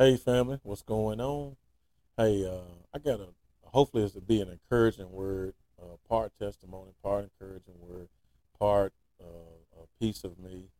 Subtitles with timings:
[0.00, 1.56] Hey, family, what's going on?
[2.16, 3.26] Hey, uh, I got a.
[3.64, 8.08] Hopefully, this will be an encouraging word, uh, part testimony, part encouraging word,
[8.58, 10.70] part uh, a piece of me,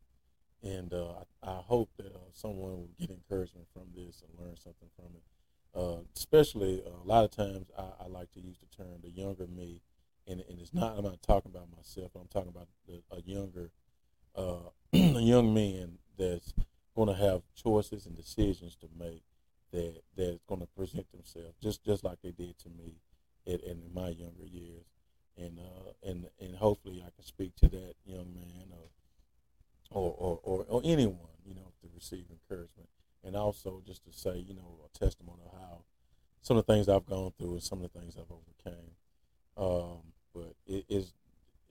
[0.62, 4.56] and uh, I, I, hope that uh, someone will get encouragement from this and learn
[4.56, 5.78] something from it.
[5.78, 9.46] Uh, especially a lot of times, I, I, like to use the term "the younger
[9.46, 9.82] me,"
[10.26, 10.96] and, and, it's not.
[10.96, 12.12] I'm not talking about myself.
[12.18, 13.70] I'm talking about the, a younger,
[14.34, 16.54] a young man that's
[16.94, 19.22] going to have choices and decisions to make
[19.72, 22.96] that that's going to present themselves just just like they did to me
[23.46, 24.84] in, in my younger years,
[25.36, 28.88] and uh, and and hopefully I can speak to that young man or
[29.90, 32.88] or or, or, or anyone you know to receive encouragement,
[33.24, 35.84] and also just to say you know a testimony of how
[36.42, 38.92] some of the things I've gone through and some of the things I've overcame.
[39.56, 41.12] Um, but it is,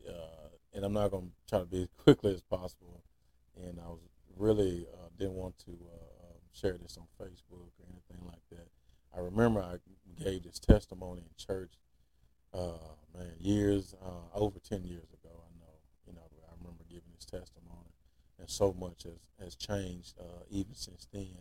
[0.07, 3.01] uh, and I'm not going to try to be as quickly as possible.
[3.55, 3.99] And I was
[4.37, 8.67] really uh, didn't want to uh, um, share this on Facebook or anything like that.
[9.15, 9.77] I remember I
[10.23, 11.73] gave this testimony in church,
[12.53, 15.29] uh, man, years uh, over ten years ago.
[15.35, 15.73] I know,
[16.07, 17.91] you know, I remember giving this testimony,
[18.39, 21.37] and so much has has changed uh, even since then.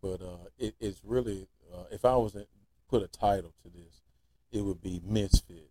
[0.00, 1.46] But uh, it, it's really,
[1.92, 2.46] if I was to
[2.88, 4.02] put a title to this,
[4.50, 5.70] it would be misfit.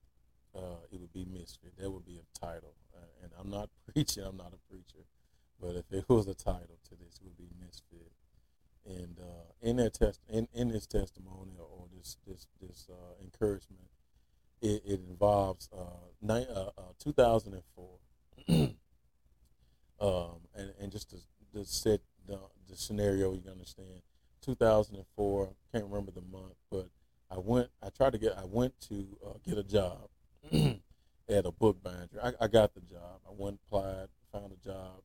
[0.56, 1.74] it would be misfit.
[1.78, 2.74] That would be a title,
[3.22, 4.24] and I'm not preaching.
[4.24, 5.06] I'm not a preacher
[5.62, 8.12] but if it was a title to this, it would be misfit.
[8.86, 13.90] And uh, in that test, in, in this testimony or this this this uh, encouragement,
[14.60, 17.90] it, it involves uh, ni- uh, uh, 2004.
[20.02, 21.18] um, and and just to,
[21.54, 24.02] to set the, the scenario, you understand.
[24.44, 26.88] 2004, can't remember the month, but
[27.30, 27.70] I went.
[27.84, 28.36] I tried to get.
[28.36, 29.06] I went to
[29.46, 30.10] get a job
[30.52, 32.20] at a book binder.
[32.24, 33.20] I, I got the job.
[33.28, 35.04] I went applied, found a job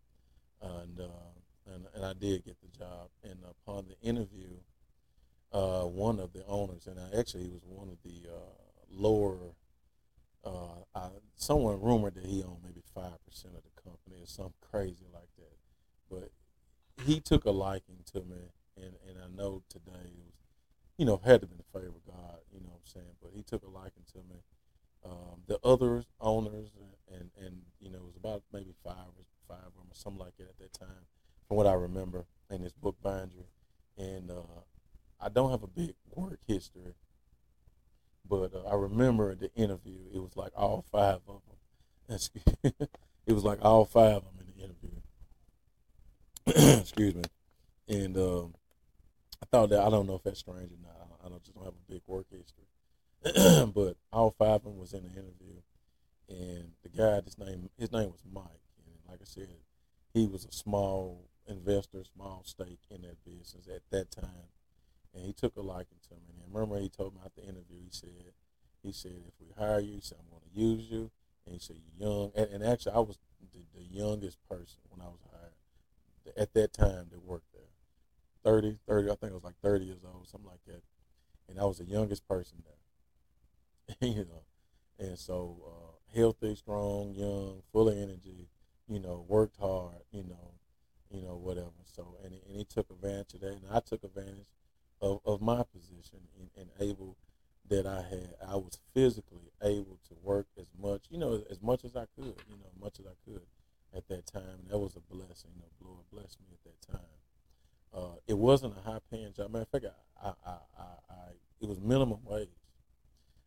[0.67, 3.09] and uh, and and I did get the job.
[3.23, 4.59] And upon the interview,
[5.53, 8.55] uh, one of the owners, and I actually he was one of the uh,
[8.91, 9.55] lower.
[10.45, 14.55] Uh, I, someone rumored that he owned maybe five percent of the company or something
[14.61, 15.57] crazy like that.
[16.09, 16.31] But
[17.05, 20.35] he took a liking to me, and, and I know today it was,
[20.97, 23.17] you know, had to be the favor of God, you know what I'm saying.
[23.21, 24.43] But he took a liking to me.
[25.05, 29.13] Um, the other owners, and, and, and you know, it was about maybe five
[29.49, 31.07] five of them or something like that at that time,
[31.49, 33.47] from what I remember in this book binder.
[33.99, 34.63] And uh,
[35.21, 36.95] I don't have a big work history,
[38.29, 40.01] but uh, I remember the interview.
[40.15, 42.73] It was like all five of them.
[43.27, 45.01] it was like all five of them in the interview.
[46.81, 47.25] Excuse me.
[47.89, 48.55] And um,
[49.43, 50.97] I thought that I don't know if that's strange or not.
[51.25, 52.67] I don't just don't have a big work history,
[53.75, 55.61] but all five of them was in the interview,
[56.29, 58.45] and the guy, his name, his name was Mike
[59.09, 59.49] like I said,
[60.13, 64.51] he was a small investor, small stake in that business at that time,
[65.15, 66.35] and he took a liking to me.
[66.35, 68.33] And I remember he told me at the interview, he said,
[68.83, 71.11] he said, if we hire you, he said, I'm going to use you.
[71.45, 72.33] And he said, you're young.
[72.37, 73.19] And, and actually, I was
[73.53, 77.63] the, the, youngest person when I was hired at that time that worked there.
[78.45, 80.83] 30, 30, I think I was like 30 years old, something like that.
[81.49, 83.97] And I was the youngest person there.
[84.09, 84.43] you know,
[84.99, 88.49] and so uh, healthy, strong, young, full of energy
[88.89, 90.55] you know, worked hard, you know,
[91.11, 91.71] you know, whatever.
[91.85, 94.47] So, and and he took advantage of that, and I took advantage
[95.01, 97.17] of, of my position and, and able
[97.69, 98.35] that I had.
[98.47, 102.37] I was physically able to work as much, you know, as much as I could,
[102.49, 103.43] you know, much as I could
[103.95, 104.61] at that time.
[104.61, 105.51] And that was a blessing.
[105.81, 107.07] The Lord blessed me at that time.
[107.95, 109.51] Uh, it wasn't a high paying job.
[109.51, 109.87] Matter of fact,
[110.23, 111.15] I, I, I, I,
[111.61, 112.49] it was minimum wage.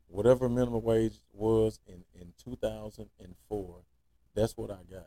[0.07, 3.75] Whatever minimum wage was in, in 2004,
[4.33, 5.05] that's what I got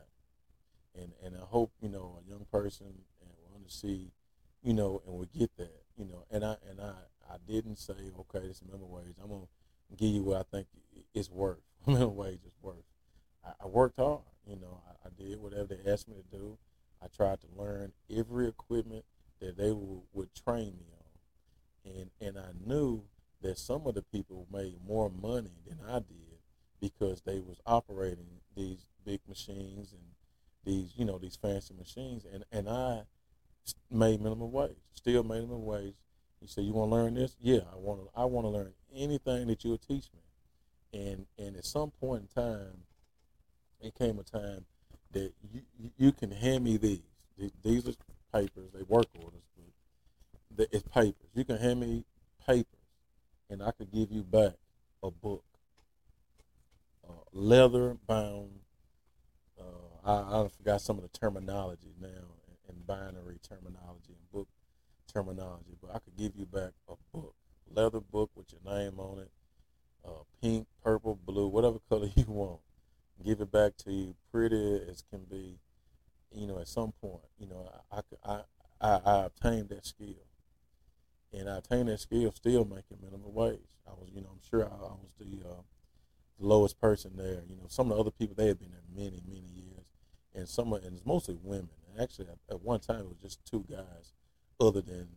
[0.95, 3.33] and and I hope you know a young person and
[3.63, 4.11] to see,
[4.61, 6.93] you know, and we get that, you know, and I and I
[7.29, 9.15] I didn't say okay, this minimum wage.
[9.21, 9.45] I'm gonna
[9.97, 10.67] give you what I think
[11.13, 11.61] it's worth.
[11.87, 12.83] minimum wage is worth.
[13.45, 14.81] I, I worked hard, you know.
[14.87, 16.57] I, I, did whatever they asked me to do.
[17.01, 19.05] I tried to learn every equipment
[19.39, 23.03] that they would, would train me on, and and I knew
[23.41, 26.39] that some of the people made more money than I did
[26.79, 30.01] because they was operating these big machines and
[30.65, 33.03] these you know these fancy machines, and and I
[33.89, 35.95] made minimum wage, still made minimum wage.
[36.39, 37.35] He said, "You want to learn this?
[37.41, 38.09] Yeah, I want to.
[38.15, 42.43] I want to learn anything that you'll teach me." And and at some point in
[42.43, 42.83] time,
[43.79, 44.65] it came a time
[45.11, 45.61] that you
[45.97, 47.01] you can hand me these.
[47.63, 47.93] These are
[48.31, 48.71] papers.
[48.73, 49.41] They work orders,
[50.55, 51.29] but it's papers.
[51.33, 52.05] You can hand me
[52.45, 52.65] papers,
[53.49, 54.53] and I could give you back
[55.01, 55.43] a book,
[57.07, 58.62] uh, leather bound
[60.05, 62.07] I, I forgot some of the terminology now
[62.67, 64.47] and bindery terminology and book
[65.11, 67.35] terminology, but I could give you back a book,
[67.69, 69.31] leather book with your name on it,
[70.05, 72.59] uh, pink, purple, blue, whatever color you want.
[73.23, 75.59] Give it back to you, pretty as can be.
[76.31, 78.41] You know, at some point, you know, I I
[78.81, 80.25] I, I obtained that skill,
[81.31, 83.59] and I obtained that skill still making minimum wage.
[83.87, 85.61] I was, you know, I'm sure I, I was the, uh,
[86.39, 87.43] the lowest person there.
[87.47, 89.72] You know, some of the other people they had been there many many years,
[90.35, 91.69] and some of, and it's mostly women.
[91.91, 94.13] And actually, at, one time it was just two guys,
[94.59, 95.07] other than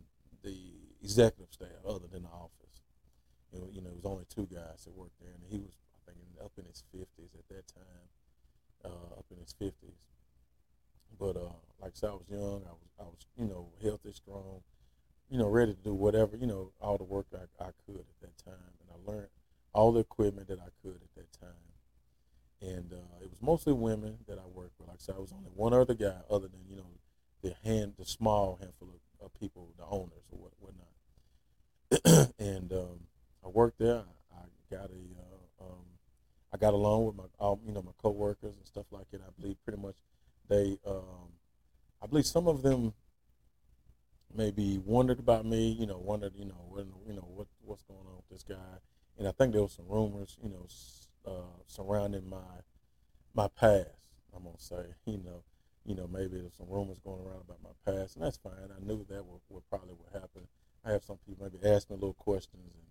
[0.43, 0.57] the
[1.01, 2.53] executive staff, other than the office.
[3.53, 5.73] Know, you know, it was only two guys that worked there, and he was,
[6.07, 8.05] I think, up in his fifties at that time,
[8.85, 9.97] uh, up in his fifties.
[11.17, 12.61] But uh, like I said, I was young.
[12.67, 14.61] I was, I was, you know, healthy, strong,
[15.29, 18.21] you know, ready to do whatever, you know, all the work I, I could at
[18.21, 19.29] that time, and I learned
[19.73, 21.66] all the equipment that I could at that time.
[22.61, 24.87] And uh, it was mostly women that I worked with.
[24.87, 26.89] Like I said, I was only one other guy, other than you know,
[27.43, 32.33] the hand, the small handful of, of people, the owners or what, whatnot.
[32.39, 32.99] and um,
[33.45, 34.03] I worked there.
[34.33, 35.85] I, got a, uh, um,
[36.53, 39.21] I got along with my, all, you know, my coworkers and stuff like that.
[39.21, 39.95] I believe pretty much
[40.49, 41.31] they, um,
[42.01, 42.93] I believe some of them
[44.35, 45.69] maybe wondered about me.
[45.69, 48.79] You know, wondered, you know, what, you know, what, what's going on with this guy.
[49.17, 50.65] And I think there was some rumors, you know,
[51.27, 52.63] uh, surrounding my,
[53.33, 53.89] my past.
[54.35, 55.43] I'm gonna say, you know,
[55.85, 58.53] you know, maybe there's some rumors going around about my past, and that's fine.
[58.53, 60.47] I knew that would, would probably would happen.
[60.85, 62.87] I have some people maybe ask me little questions and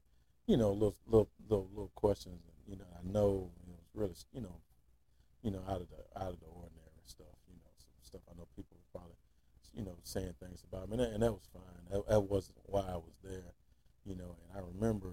[0.46, 2.40] you know, little little little, little questions.
[2.46, 4.56] And, you know, I know you know, it's really you know,
[5.42, 7.36] you know, out of the out of the ordinary stuff.
[7.48, 9.16] You know, some stuff I know people were probably
[9.74, 11.84] you know saying things about me, and that, and that was fine.
[11.90, 13.52] That, that, wasn't why I was there.
[14.04, 15.12] You know, and I remember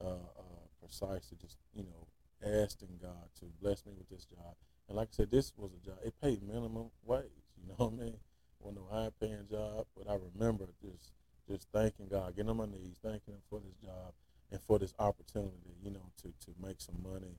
[0.00, 2.06] uh, uh, precisely just you know
[2.44, 4.54] asking God to bless me with this job.
[4.88, 5.98] And like I said, this was a job.
[6.04, 7.24] It paid minimum wage.
[7.56, 8.16] You know what I mean?
[8.60, 11.12] Wasn't no high paying job, but I remember just
[11.48, 14.12] just thanking God, getting on my knees, thanking Him for this job,
[14.50, 17.38] and for this opportunity, you know, to, to make some money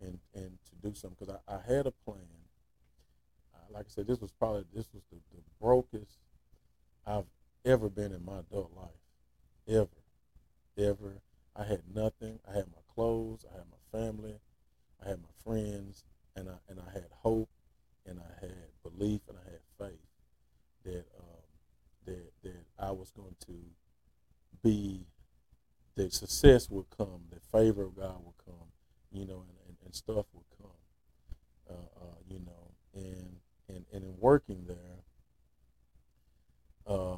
[0.00, 1.16] and, and to do something.
[1.18, 2.46] Because I, I had a plan.
[3.52, 6.18] Uh, like I said, this was probably this was the, the brokest
[7.06, 7.24] I've
[7.64, 8.90] ever been in my adult life,
[9.66, 9.88] ever,
[10.76, 11.22] ever.
[11.56, 12.38] I had nothing.
[12.48, 13.44] I had my clothes.
[13.50, 14.40] I had my family.
[15.04, 16.04] I had my friends,
[16.36, 17.48] and I and I had hope,
[18.06, 20.06] and I had belief, and I had faith
[20.84, 21.42] that um,
[22.06, 23.54] that that I was going to
[24.62, 25.06] be
[25.98, 28.68] that success would come, that favor of God would come,
[29.10, 30.70] you know, and, and, and stuff would come,
[31.68, 33.36] uh, uh, you know, and,
[33.68, 35.02] and, and in working there,
[36.86, 37.16] uh,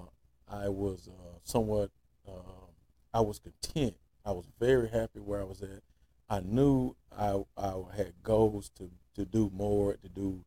[0.49, 1.91] I was uh, somewhat,
[2.27, 2.73] um,
[3.13, 3.97] I was content.
[4.25, 5.83] I was very happy where I was at.
[6.31, 10.45] I knew I, I had goals to, to do more, to do,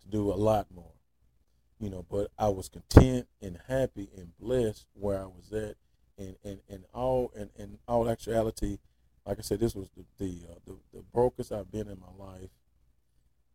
[0.00, 0.94] to do a lot more,
[1.78, 5.76] you know, but I was content and happy and blessed where I was at.
[6.18, 8.78] And in, in all in, in all actuality,
[9.26, 12.24] like I said, this was the the, uh, the, the brokest I've been in my
[12.24, 12.48] life,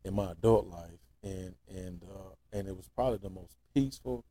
[0.05, 4.23] in my adult life, and and uh, and it was probably the most peaceful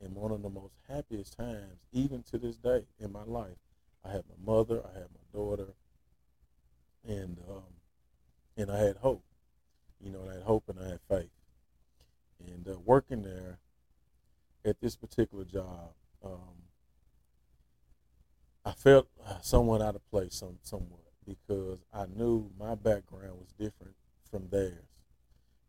[0.00, 3.56] and one of the most happiest times, even to this day in my life.
[4.04, 5.74] I had my mother, I had my daughter,
[7.06, 7.62] and um,
[8.56, 9.22] and I had hope.
[10.00, 11.30] You know, I had hope and I had faith.
[12.46, 13.58] And uh, working there
[14.64, 15.92] at this particular job,
[16.24, 16.64] um,
[18.64, 19.08] I felt
[19.42, 23.94] somewhat out of place, some somewhat, because I knew my background was different
[24.30, 24.88] from theirs.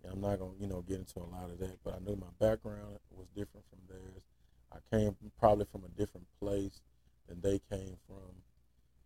[0.04, 2.16] And I'm not gonna, you know, get into a lot of that, but I knew
[2.16, 4.24] my background was different from theirs.
[4.72, 6.82] I came probably from a different place
[7.28, 8.44] than they came from,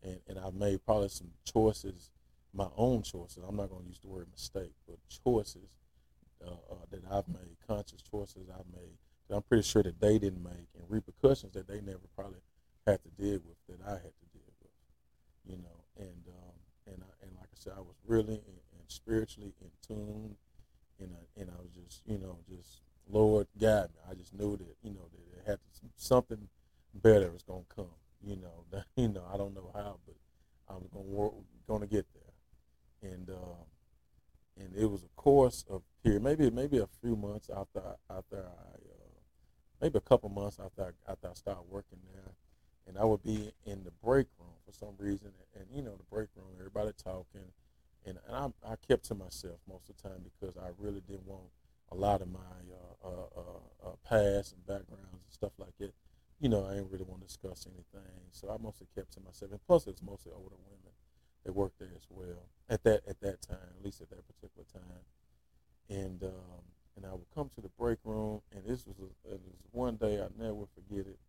[0.04, 2.10] and and I made probably some choices,
[2.54, 3.44] my own choices.
[3.48, 5.70] I'm not gonna use the word mistake, but choices
[6.46, 8.98] uh, uh, that I've made, conscious choices I've made
[9.30, 12.40] that I'm pretty sure that they didn't make, and repercussions that they never probably
[12.86, 14.72] had to deal with that I had to deal with,
[15.46, 15.84] you know.
[15.98, 16.56] And um,
[16.88, 20.36] and I, and like I said, I was really and, and spiritually in tune,
[21.00, 24.02] and I, and I was just you know just Lord guide me.
[24.10, 26.48] I just knew that you know that it had to, something
[26.94, 27.94] better was gonna come.
[28.22, 30.16] You know, you know I don't know how, but
[30.68, 31.34] I was gonna work,
[31.68, 32.29] gonna get there,
[33.02, 33.66] and um,
[34.58, 38.76] and it was a course of period, maybe maybe a few months after after I,
[38.76, 39.20] uh,
[39.82, 42.34] maybe a couple months after I, after I started working there,
[42.88, 45.96] and I would be in the break room for some reason, and, and you know
[45.96, 47.52] the break room, everybody talking,
[48.06, 51.26] and, and I, I kept to myself most of the time because I really didn't
[51.26, 51.50] want
[51.92, 55.94] a lot of my uh, uh, uh, uh, past and backgrounds and stuff like that.
[56.40, 59.52] You know, I didn't really want to discuss anything, so I mostly kept to myself.
[59.52, 60.94] And plus, it's mostly older women
[61.46, 64.66] that worked there as well at that at that time, at least at that particular
[64.72, 65.04] time.
[65.90, 66.64] And um,
[66.96, 69.40] and I would come to the break room, and this was, a, was
[69.72, 71.20] one day I never forget it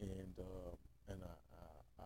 [0.00, 0.76] and uh,
[1.08, 2.04] and I, I,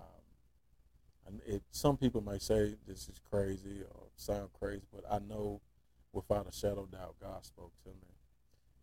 [1.29, 5.61] um, it, some people might say this is crazy or sound crazy, but I know
[6.13, 8.15] without a shadow of doubt, God spoke to me.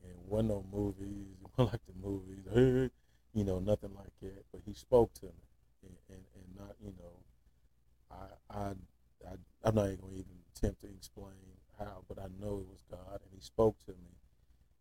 [0.04, 2.92] And wasn't no movies, wasn't like the movies,
[3.34, 4.46] you know, nothing like that.
[4.52, 5.32] But He spoke to me,
[5.84, 7.25] and, and, and not, you know,
[8.16, 8.70] I, I,
[9.28, 11.34] I, I'm not even going to even attempt to explain
[11.80, 14.18] how, but I know it was God, and He spoke to me,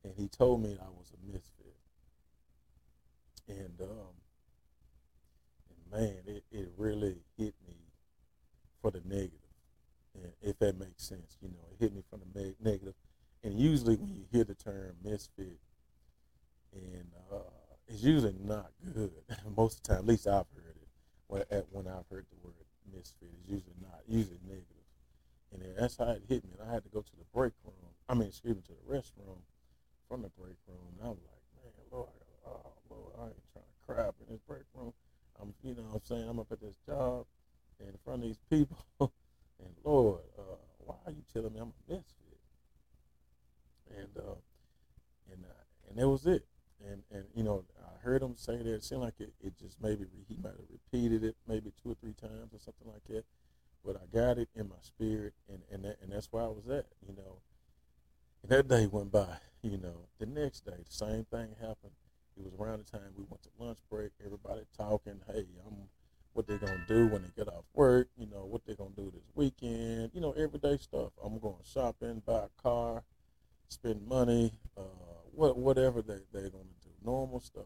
[0.05, 1.77] and He told me I was a misfit,
[3.49, 4.15] and um,
[5.71, 7.75] and man, it, it really hit me
[8.81, 9.41] for the negative
[10.15, 11.37] and if that makes sense.
[11.43, 12.95] You know, it hit me from the negative.
[13.43, 15.59] And usually when you hear the term misfit,
[16.73, 17.37] and uh,
[17.89, 19.13] it's usually not good.
[19.57, 20.89] Most of the time, at least I've heard it.
[21.27, 22.55] When, at, when I've heard the word
[22.95, 24.87] misfit, it's usually not, usually negative.
[25.53, 26.51] And that's how it hit me.
[26.59, 27.75] And I had to go to the break room.
[28.09, 29.39] I mean, excuse me, to the restroom
[30.09, 30.99] from the break room.
[30.99, 32.09] And I was like, man, Lord,
[32.47, 34.93] oh, Lord, I ain't trying to crap in this break room.
[35.41, 36.29] I'm, you know what I'm saying?
[36.29, 37.27] I'm up at this job
[37.81, 38.79] in front of these people.
[39.61, 42.41] And Lord, uh, why are you telling me I'm a misfit?
[43.97, 44.35] And uh,
[45.33, 46.45] and uh, and that was it.
[46.85, 47.65] And and you know,
[48.05, 48.67] heard him say that.
[48.67, 51.95] It seemed like it, it just maybe he might have repeated it maybe two or
[51.95, 53.25] three times or something like that.
[53.85, 56.69] But I got it in my spirit, and and that, and that's where I was
[56.69, 56.87] at.
[57.07, 57.39] You know,
[58.43, 59.39] and that day went by.
[59.63, 61.93] You know, the next day the same thing happened.
[62.37, 64.11] It was around the time we went to lunch break.
[64.25, 65.21] Everybody talking.
[65.27, 65.89] Hey, I'm
[66.35, 69.11] what they're gonna do when they get off work, you know, what they're gonna do
[69.15, 71.13] this weekend, you know, everyday stuff.
[71.23, 73.05] I'm going shopping, buy a car,
[73.69, 74.83] spend money, uh,
[75.33, 77.65] what whatever they, they're gonna do, normal stuff.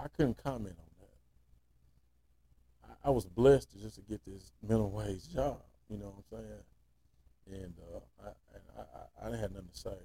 [0.00, 2.96] I, couldn't comment on that.
[3.04, 6.44] I, I was blessed just to get this minimum wage job, you know what I'm
[6.44, 7.62] saying?
[7.62, 9.96] And uh, I, I, I, didn't have nothing to say,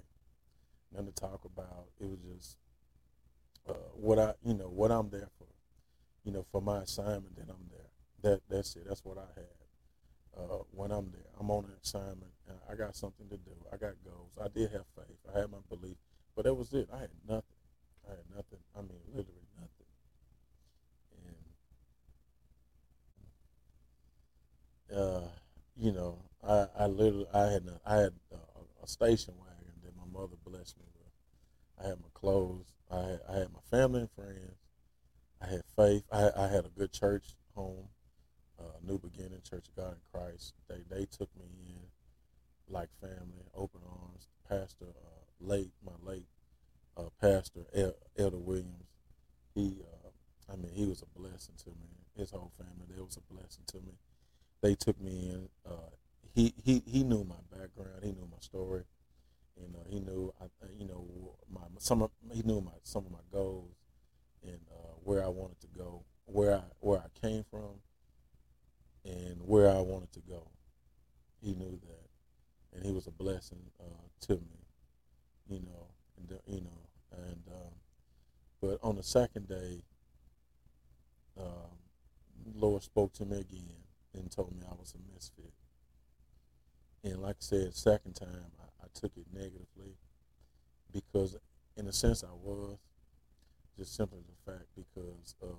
[0.92, 1.86] nothing to talk about.
[2.00, 2.56] It was just
[3.68, 5.46] uh, what I, you know, what I'm there for
[6.24, 7.90] you know, for my assignment, then I'm there.
[8.22, 8.84] That that's it.
[8.88, 9.46] That's what I had.
[10.36, 13.52] Uh, when I'm there, I'm on an assignment, and I got something to do.
[13.72, 14.32] I got goals.
[14.42, 15.18] I did have faith.
[15.32, 15.96] I had my belief,
[16.34, 16.88] but that was it.
[16.92, 17.60] I had nothing.
[18.08, 18.58] I had nothing.
[18.76, 19.86] I mean, literally nothing.
[21.26, 21.36] And
[24.96, 25.28] uh,
[25.76, 29.96] you know, I, I literally I had a, I had a, a station wagon that
[29.96, 31.84] my mother blessed me with.
[31.84, 32.66] I had my clothes.
[32.90, 34.58] I had, I had my family and friends.
[35.42, 36.04] I had faith.
[36.12, 37.88] I, I had a good church home,
[38.58, 40.54] uh, New Beginning Church of God in Christ.
[40.68, 41.80] They they took me in
[42.68, 44.28] like family, open arms.
[44.48, 46.26] Pastor uh, late, my late
[46.96, 48.88] uh, pastor El- Elder Williams.
[49.54, 51.88] He, uh, I mean, he was a blessing to me.
[52.16, 53.94] His whole family, they was a blessing to me.
[54.64, 55.48] They took me in.
[55.70, 55.90] Uh,
[56.34, 58.02] he he he knew my background.
[58.02, 58.84] He knew my story.
[59.58, 60.46] and uh, he knew, I,
[60.78, 61.06] you know,
[61.52, 63.76] my some of, he knew my some of my goals
[64.42, 67.82] and uh, where I wanted to go, where I where I came from,
[69.04, 70.48] and where I wanted to go.
[71.42, 74.66] He knew that, and he was a blessing uh, to me,
[75.48, 77.72] you know, and uh, you know, and um,
[78.62, 79.82] but on the second day,
[81.38, 81.76] um,
[82.54, 83.73] Lord spoke to me again
[84.14, 85.52] and told me I was a misfit.
[87.02, 89.98] And like I said, second time I, I took it negatively
[90.92, 91.36] because,
[91.76, 92.78] in a sense, I was
[93.76, 95.56] just simply the fact because of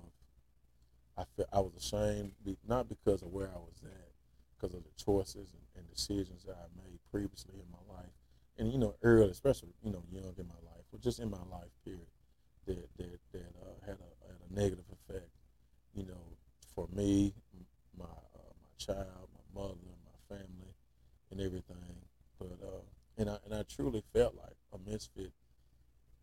[1.18, 2.32] I felt I was ashamed,
[2.66, 4.10] not because of where I was at,
[4.56, 8.12] because of the choices and, and decisions that I made previously in my life,
[8.58, 11.42] and you know early, especially you know young in my life, or just in my
[11.50, 12.06] life period,
[12.66, 15.30] that that that uh, had a had a negative effect,
[15.94, 16.36] you know,
[16.74, 17.32] for me,
[18.78, 20.74] child, my mother, my family,
[21.30, 21.76] and everything.
[22.38, 22.84] But uh,
[23.18, 25.32] and I and I truly felt like a misfit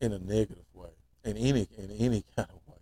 [0.01, 0.89] in a negative way
[1.24, 2.81] in any in any kind of way,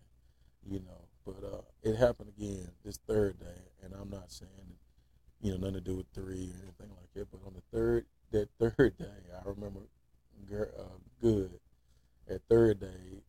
[0.65, 1.07] you know.
[1.25, 4.77] But uh, it happened again this third day, and I'm not saying
[5.41, 7.27] you know nothing to do with three or anything like that.
[7.31, 9.81] But on the third that third day, I remember
[10.51, 10.83] uh,
[11.21, 11.59] good.
[12.27, 13.23] That third day,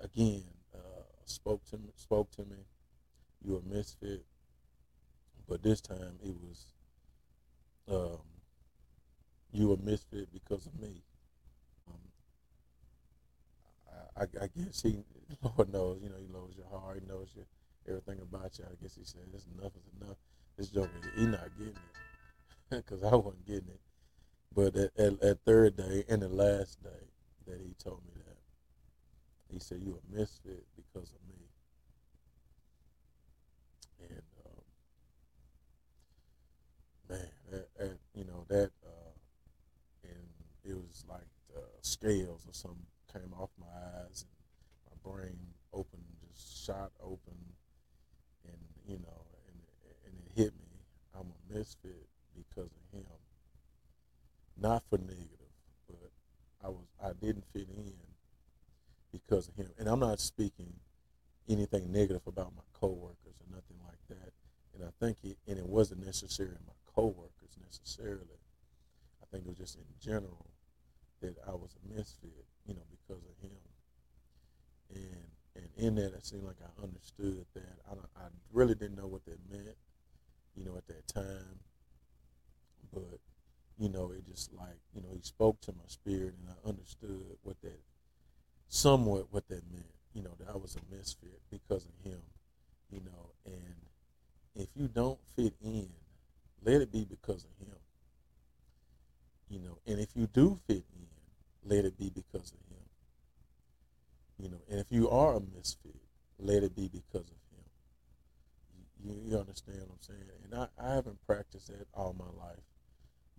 [0.00, 0.44] again,
[0.74, 1.90] uh, spoke to me.
[1.96, 2.56] Spoke to me.
[3.44, 4.24] You a misfit,
[5.48, 6.66] but this time it was
[7.88, 8.20] um,
[9.52, 11.02] you a misfit because of me.
[14.16, 14.98] I, I guess he,
[15.42, 17.46] Lord knows, you know, he knows your heart, he knows your
[17.88, 18.64] everything about you.
[18.64, 20.16] I guess he said, "This enough is enough."
[20.56, 21.96] This joker, he not getting it,
[22.70, 23.80] because I wasn't getting it.
[24.54, 27.08] But at, at, at, third day and the last day
[27.46, 28.36] that he told me that,
[29.52, 31.46] he said, "You a misfit because of me."
[34.10, 34.62] And um,
[37.12, 39.12] man, that, that, you know that, uh,
[40.04, 40.28] and
[40.64, 41.20] it was like
[41.82, 44.32] scales or something came off my eyes and
[44.88, 45.36] my brain
[45.72, 46.02] opened
[46.32, 47.36] just shot open,
[48.44, 49.58] and you know, and
[50.06, 50.68] and it hit me.
[51.14, 53.06] I'm a misfit because of him.
[54.60, 55.52] Not for negative,
[55.88, 56.10] but
[56.64, 57.92] I was I didn't fit in
[59.10, 59.70] because of him.
[59.78, 60.72] And I'm not speaking
[61.48, 64.32] anything negative about my coworkers or nothing like that.
[64.74, 68.40] And I think it and it wasn't necessarily my coworkers necessarily.
[69.22, 70.46] I think it was just in general
[71.20, 73.58] that I was a misfit, you know, because of him.
[74.94, 77.78] And and in that, it seemed like I understood that.
[77.90, 79.76] I, I really didn't know what that meant,
[80.54, 81.60] you know, at that time.
[82.92, 83.20] But,
[83.78, 87.36] you know, it just like, you know, he spoke to my spirit and I understood
[87.42, 87.80] what that,
[88.68, 92.22] somewhat what that meant, you know, that I was a misfit because of him,
[92.90, 93.30] you know.
[93.44, 93.76] And
[94.54, 95.88] if you don't fit in,
[96.64, 97.76] let it be because of him,
[99.48, 99.78] you know.
[99.86, 101.06] And if you do fit in,
[101.64, 102.84] let it be because of him.
[104.38, 106.00] You know, and if you are a misfit,
[106.38, 107.64] let it be because of him.
[109.04, 110.22] You, you understand what I'm saying?
[110.44, 112.62] And I, I haven't practiced that all my life.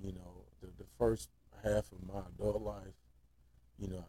[0.01, 1.29] You know, the, the first
[1.63, 2.95] half of my adult life,
[3.77, 4.05] you know,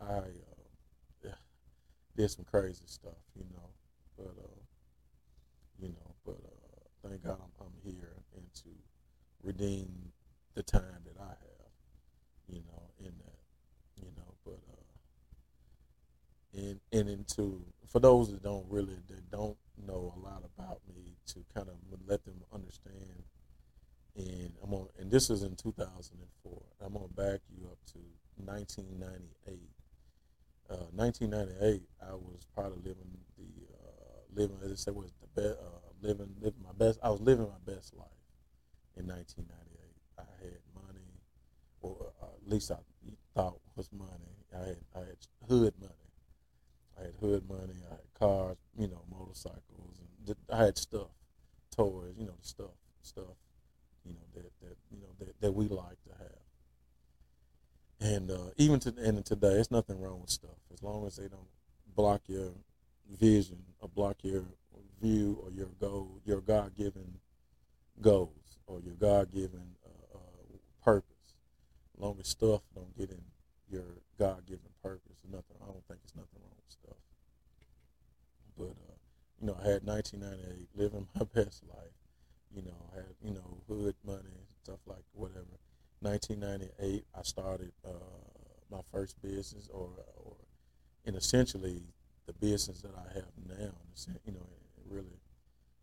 [0.00, 1.32] I, I, I uh,
[2.16, 3.70] did some crazy stuff, you know,
[4.16, 4.60] but, uh,
[5.78, 8.22] you know, but uh, thank God I'm, I'm here
[8.56, 8.68] to
[9.42, 10.12] redeem
[10.54, 11.72] the time that I have,
[12.48, 13.38] you know, in that,
[13.96, 14.86] you know, but, uh,
[16.56, 21.14] and and into for those that don't really that don't know a lot about me
[21.26, 23.22] to kind of let them understand
[24.16, 27.98] and I'm on and this is in 2004 I'm gonna back you up to
[28.36, 29.58] 1998
[30.70, 35.58] uh, 1998 I was probably living the uh, living as I said was the best
[35.58, 38.08] uh, living living my best I was living my best life
[38.96, 39.48] in 1998
[40.18, 41.20] I had money
[41.82, 42.78] or uh, at least I
[43.34, 46.06] thought was money I had I had hood money
[46.98, 47.74] I had hood money.
[47.90, 51.08] I had cars, you know, motorcycles, and I had stuff,
[51.74, 53.36] toys, you know, the stuff, stuff,
[54.04, 56.42] you know, that that you know that, that we like to have.
[58.00, 61.28] And uh, even to and today, it's nothing wrong with stuff as long as they
[61.28, 61.48] don't
[61.94, 62.52] block your
[63.18, 64.44] vision or block your
[65.00, 67.18] view or your goal, your God-given
[68.00, 71.36] goals or your God-given uh, uh, purpose.
[71.94, 73.22] As long as stuff don't get in
[73.70, 75.56] your God-given purpose, nothing.
[75.62, 76.98] I don't think it's nothing wrong with stuff.
[78.56, 78.96] But uh,
[79.40, 81.96] you know, I had 1998, living my best life.
[82.54, 85.58] You know, I had you know hood money, stuff like whatever.
[86.00, 87.90] 1998, I started uh,
[88.70, 90.36] my first business, or or
[91.04, 91.82] and essentially
[92.26, 93.72] the business that I have now.
[94.24, 94.46] You know,
[94.88, 95.20] really,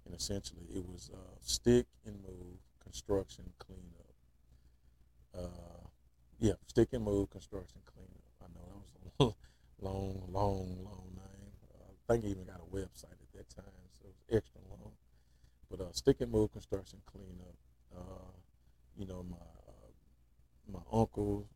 [0.06, 4.14] and essentially it was uh, stick and move construction cleanup.
[5.36, 5.88] Uh,
[6.40, 8.24] yeah, stick and move construction cleanup.
[8.42, 9.36] I know that was
[9.82, 11.54] a long, long, long name.
[11.74, 14.62] Uh, I think I even got a website at that time, so it was extra
[14.70, 14.92] long.
[15.72, 17.56] But uh, stick and move construction cleanup.
[17.96, 18.32] Uh,
[18.98, 19.92] you know, my uh,
[20.72, 21.48] my uncles,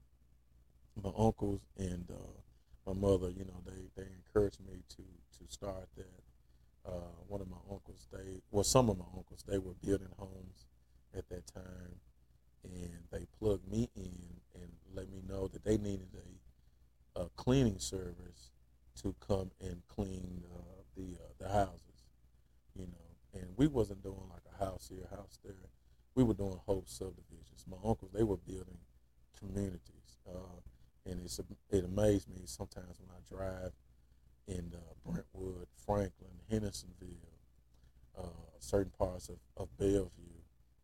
[1.01, 3.29] my uncles, and uh, my mother.
[3.29, 5.03] You know, they they encouraged me to
[5.39, 6.26] to start that.
[6.87, 10.65] Uh, one of my uncles, they well, some of my uncles, they were building homes
[11.17, 11.99] at that time,
[12.63, 16.07] and they plugged me in and let me know that they needed
[17.15, 18.51] a, a cleaning service
[19.01, 22.05] to come and clean uh, the uh, the houses,
[22.73, 23.39] you know.
[23.39, 25.53] And we wasn't doing like a house here, house there.
[26.15, 27.65] We were doing whole subdivisions.
[27.69, 28.79] My uncles they were building
[29.37, 30.61] communities, uh,
[31.05, 33.73] and it's it amazed me sometimes when I drive
[34.47, 37.07] in uh, Brentwood, Franklin, Hendersonville,
[38.17, 38.23] uh,
[38.59, 40.09] certain parts of, of Bellevue.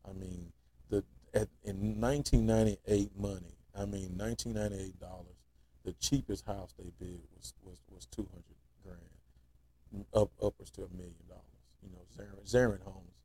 [0.07, 0.51] I mean,
[0.89, 5.39] the at, in 1998 money, I mean 1998 dollars,
[5.83, 8.43] the cheapest house they built was was, was 200
[8.83, 11.41] grand, up upwards to a million dollars.
[11.81, 13.17] You know, Zarin, Zarin Homes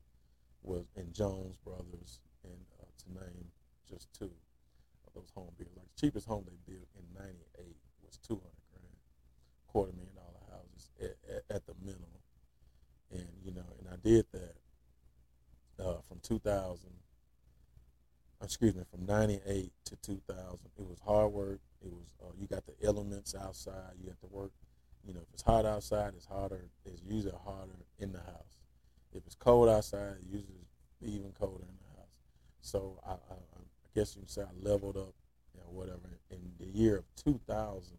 [0.63, 3.51] was in Jones Brothers, and uh, to name
[3.89, 4.31] just two
[5.07, 5.75] of those home builders.
[5.77, 8.97] Like the cheapest home they built in '98 was 200 grand,
[9.67, 10.18] quarter million
[11.01, 12.05] at, at, the minimum.
[13.11, 14.55] And you know, and I did that
[15.83, 16.89] uh, from 2000
[18.43, 20.59] excuse me, from 98 to 2000.
[20.77, 21.59] It was hard work.
[21.81, 23.93] It was, uh, you got the elements outside.
[24.01, 24.51] You have to work.
[25.05, 26.61] You know, if it's hot outside, it's harder.
[26.85, 28.57] It's usually harder in the house.
[29.13, 30.67] If it's cold outside, it usually
[31.01, 32.09] even colder in the house.
[32.61, 33.59] So I, I, I
[33.95, 35.13] guess you can say I leveled up,
[35.53, 36.19] you know, whatever.
[36.29, 37.97] In the year of 2000,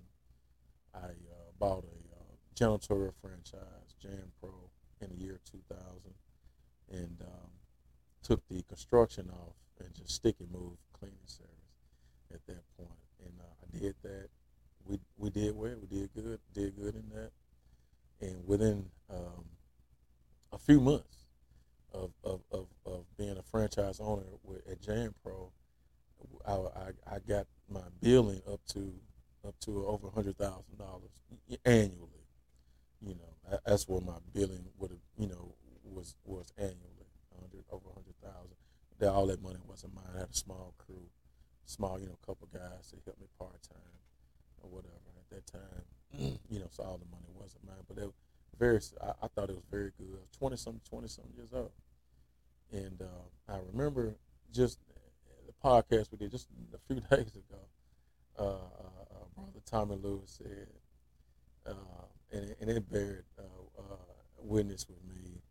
[0.94, 1.10] I uh,
[1.58, 2.09] bought a
[2.56, 4.50] janitorial franchise, Jan Pro,
[5.00, 5.78] in the year 2000,
[6.92, 7.50] and um,
[8.22, 11.50] took the construction off and just stick and move cleaning service
[12.34, 12.90] at that point.
[13.24, 13.44] And uh,
[13.76, 14.28] I did that.
[14.86, 15.76] We we did well.
[15.80, 16.40] We did good.
[16.54, 17.30] Did good in that.
[18.20, 19.44] and within um,
[20.52, 21.26] a few months
[21.94, 25.52] of, of, of, of being a franchise owner with, at Jan Pro,
[26.46, 28.92] I, I, I got my billing up to
[29.46, 31.10] up to over hundred thousand dollars
[31.64, 32.19] annually.
[33.00, 37.90] You know, that's what my billing would have, you know, was was annually, 100, over
[37.90, 38.56] a hundred thousand.
[38.98, 40.04] That all that money wasn't mine.
[40.14, 41.08] I had a small crew,
[41.64, 43.96] small, you know, couple guys that helped me part time
[44.62, 45.84] or whatever at that time.
[46.14, 46.38] Mm.
[46.50, 48.10] You know, so all the money wasn't mine, but it
[48.58, 48.80] very.
[49.02, 50.20] I, I thought it was very good.
[50.36, 51.72] Twenty something, twenty something years old,
[52.72, 54.16] and uh, I remember
[54.52, 54.78] just
[55.46, 57.60] the podcast we did just a few days ago.
[58.38, 60.68] Uh, uh, uh, brother Tommy Lewis said,
[61.66, 61.74] uh,
[62.32, 63.42] and, and it bared uh,
[64.38, 65.42] witness with me.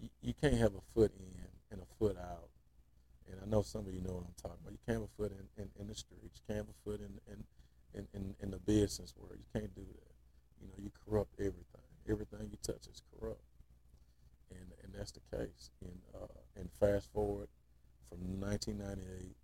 [0.00, 1.34] You, you, can't have a foot in
[1.70, 2.48] and a foot out.
[3.26, 4.72] And I know some of you know what I'm talking about.
[4.72, 6.40] You can't have a foot in, in, in the streets.
[6.40, 7.44] You can't have a foot in, in,
[7.94, 9.36] in, in, in the business world.
[9.38, 10.14] You can't do that.
[10.60, 11.88] You know, you corrupt everything.
[12.08, 13.40] Everything you touch is corrupt.
[14.50, 15.70] And, and that's the case.
[15.80, 17.48] And, uh, and fast forward
[18.08, 19.34] from 1998,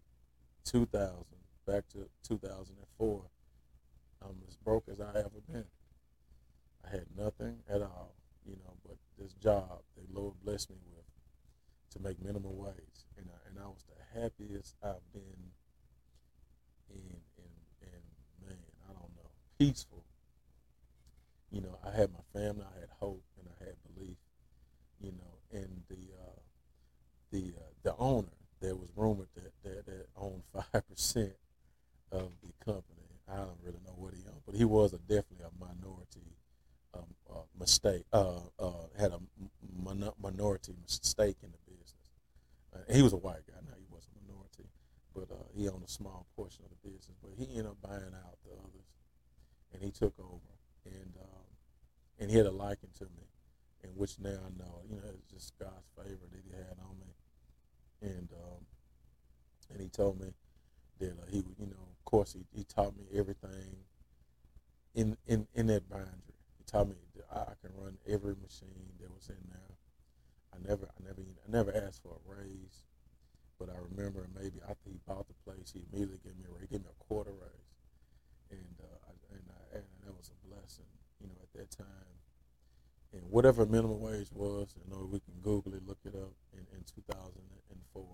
[0.65, 1.25] 2000,
[1.67, 3.23] back to 2004,
[4.23, 5.65] I'm as broke as I ever been.
[6.87, 8.15] I had nothing at all,
[8.47, 11.05] you know, but this job that Lord blessed me with
[11.91, 15.53] to make minimum wage, and I, and I was the happiest I've been
[16.91, 17.51] in, in,
[17.83, 20.05] in man, I don't know, peaceful.
[21.51, 24.17] You know, I had my family, I had hope, and I had belief.
[25.01, 26.41] You know, and the uh,
[27.33, 28.29] the uh, the owner,
[28.61, 31.33] there was rumored that that, that owned five percent
[32.13, 33.01] of the company.
[33.29, 36.37] I don't really know what he owned, but he was a, definitely a minority
[37.01, 38.05] um, uh, mistake.
[38.13, 39.21] Uh, uh, had a
[39.85, 41.95] min- minority stake in the business.
[42.75, 43.59] Uh, he was a white guy.
[43.67, 44.69] Now he was a minority,
[45.15, 47.17] but uh, he owned a small portion of the business.
[47.23, 48.89] But he ended up buying out the others,
[49.73, 50.53] and he took over.
[50.85, 51.47] And um,
[52.19, 53.29] and he had a liking to me,
[53.85, 56.97] in which now I know, you know, it's just God's favor that he had on
[56.99, 57.13] me.
[58.03, 58.65] And um,
[59.71, 60.33] and he told me
[60.99, 63.85] that uh, he would, you know, of course, he, he taught me everything
[64.95, 66.40] in, in, in that bindery.
[66.71, 69.75] Taught me that I, can run every machine that was in there.
[70.55, 72.87] I never, I never, I never asked for a raise,
[73.59, 76.71] but I remember maybe after he bought the place, he immediately gave me a raise,
[76.71, 77.75] he gave me a quarter raise,
[78.53, 82.15] and uh, and, I, and that was a blessing, you know, at that time.
[83.13, 86.63] And whatever minimum wage was, you know, we can Google it, look it up in,
[86.71, 88.07] in 2004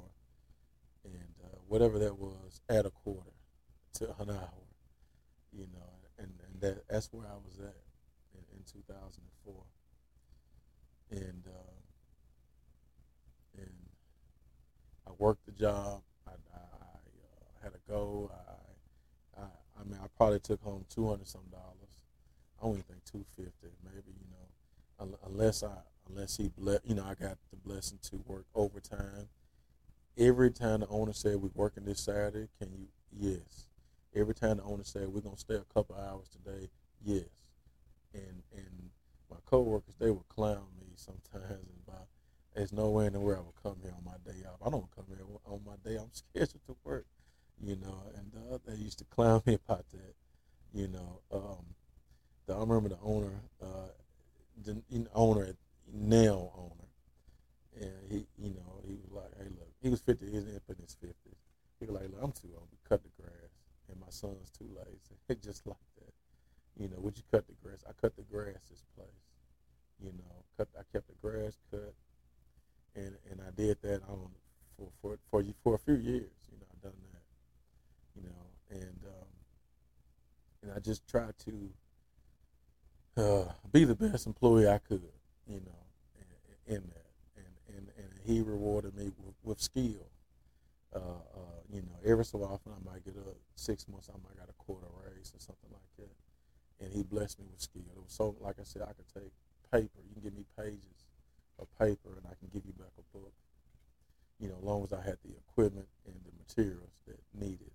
[1.04, 3.36] and uh, whatever that was, add a quarter
[3.94, 4.64] to an hour,
[5.52, 7.85] you know, and, and that that's where I was at
[8.72, 9.54] 2004,
[11.10, 11.80] and uh,
[13.58, 13.70] and
[15.06, 16.02] I worked the job.
[16.26, 18.30] I, I, I uh, had a goal.
[18.34, 19.44] I, I
[19.80, 21.90] I mean, I probably took home two hundred some dollars.
[22.60, 25.76] I only think two fifty, maybe you know, unless I
[26.08, 29.28] unless he ble- you know I got the blessing to work overtime
[30.18, 32.88] Every time the owner said we're working this Saturday, can you?
[33.12, 33.66] Yes.
[34.14, 36.70] Every time the owner said we're gonna stay a couple hours today,
[37.04, 37.45] yes.
[38.16, 38.90] And and
[39.30, 42.06] my coworkers they would clown me sometimes about
[42.54, 44.66] there's no way in the world I would come here on my day off.
[44.66, 45.98] I don't come here on my day.
[45.98, 47.06] I'm scheduled to work,
[47.62, 48.02] you know.
[48.16, 50.14] And uh, they used to clown me about that,
[50.72, 51.20] you know.
[51.30, 51.66] Um,
[52.46, 53.92] the, I remember the owner, uh,
[54.64, 54.80] the
[55.14, 55.54] owner
[55.92, 56.88] now owner,
[57.78, 60.96] and he, you know, he was like, "Hey, look, he was 50, he's in his
[61.04, 61.12] 50s.
[61.78, 63.52] He was like, look, I'm too old to cut the grass,
[63.90, 65.20] and my son's too lazy.
[65.28, 65.76] He just like.
[66.78, 67.84] You know, would you cut the grass?
[67.88, 69.08] I cut the grass this place.
[70.02, 70.68] You know, cut.
[70.78, 71.94] I kept the grass cut,
[72.94, 74.28] and and I did that on
[74.76, 76.30] for for for you for a few years.
[76.50, 77.22] You know, I done that.
[78.14, 79.28] You know, and um,
[80.62, 81.70] and I just tried to
[83.16, 85.02] uh, be the best employee I could.
[85.48, 85.82] You know,
[86.68, 90.10] in, in that and and and he rewarded me with, with skill.
[90.94, 94.38] Uh, uh, you know, every so often I might get a six months, I might
[94.38, 96.25] got a quarter raise or something like that.
[96.80, 97.88] And he blessed me with skill.
[97.96, 99.32] It was so, like I said, I could take
[99.72, 100.00] paper.
[100.06, 101.08] You can give me pages
[101.58, 103.32] of paper, and I can give you back a book.
[104.38, 107.72] You know, as long as I had the equipment and the materials that needed.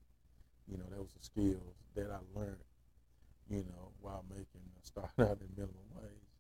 [0.70, 2.64] You know, that was the skills that I learned.
[3.50, 6.32] You know, while making uh, starting out in minimum wage,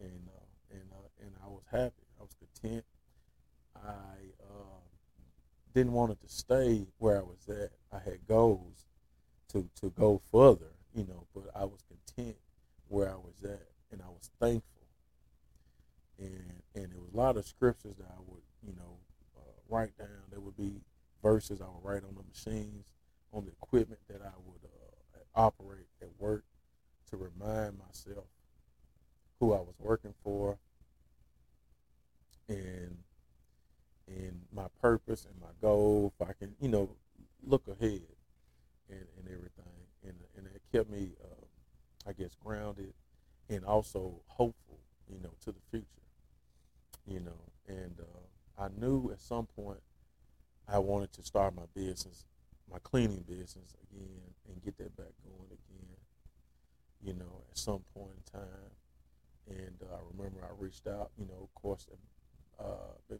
[0.00, 2.06] and uh, and uh, and I was happy.
[2.20, 2.84] I was content.
[3.74, 4.80] I uh,
[5.74, 7.70] didn't want it to stay where I was at.
[7.92, 8.86] I had goals
[9.52, 12.36] to to go further, you know, but I was content
[12.88, 14.86] where I was at, and I was thankful.
[16.18, 18.98] And and there was a lot of scriptures that I would, you know,
[19.36, 20.08] uh, write down.
[20.30, 20.80] There would be
[21.22, 22.86] verses I would write on the machines,
[23.32, 26.44] on the equipment that I would uh, operate at work
[27.10, 28.26] to remind myself
[29.40, 30.58] who I was working for,
[32.48, 32.98] and
[34.08, 36.12] and my purpose and my goal.
[36.18, 36.90] If I can, you know,
[37.46, 38.02] look ahead
[38.88, 39.57] and, and everything, it
[40.72, 42.94] kept me, uh, I guess, grounded
[43.48, 44.78] and also hopeful,
[45.08, 45.86] you know, to the future.
[47.06, 49.80] You know, and uh, I knew at some point
[50.68, 52.26] I wanted to start my business,
[52.70, 55.96] my cleaning business again, and get that back going again.
[57.00, 58.70] You know, at some point in time,
[59.48, 61.10] and uh, I remember I reached out.
[61.16, 61.86] You know, of course,
[62.60, 63.14] uh,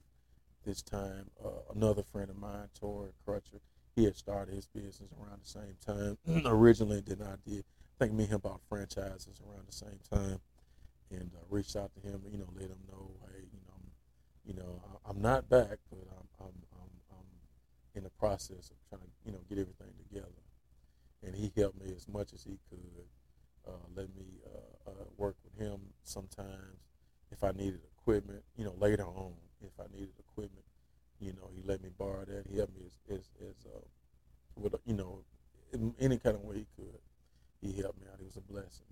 [0.67, 3.61] this time uh, another friend of mine, Tori Crutcher,
[3.99, 7.65] he had started his business around the same time originally than I did.
[7.65, 10.39] I think me and him bought franchises around the same time,
[11.11, 12.23] and uh, reached out to him.
[12.31, 13.91] You know, let him know, hey, you know, I'm,
[14.47, 17.27] you know, I'm not back, but I'm, I'm, I'm, I'm
[17.97, 20.29] in the process of trying to, you know, get everything together.
[21.25, 23.09] And he helped me as much as he could.
[23.67, 26.79] Uh, let me uh, uh, work with him sometimes
[27.33, 28.45] if I needed equipment.
[28.57, 30.65] You know, later on, if I needed equipment,
[31.21, 32.47] you know, he let me borrow that.
[32.49, 33.81] He helped me as, as, as uh,
[34.57, 35.21] with, you know,
[36.01, 36.99] any kind of way he could.
[37.61, 38.19] He helped me out.
[38.19, 38.87] He was a blessing.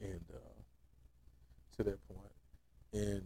[0.00, 0.62] And uh,
[1.76, 2.32] to that point,
[2.92, 3.22] and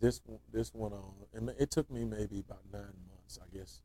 [0.00, 0.20] this
[0.52, 3.82] this went on, and it took me maybe about nine months, I guess,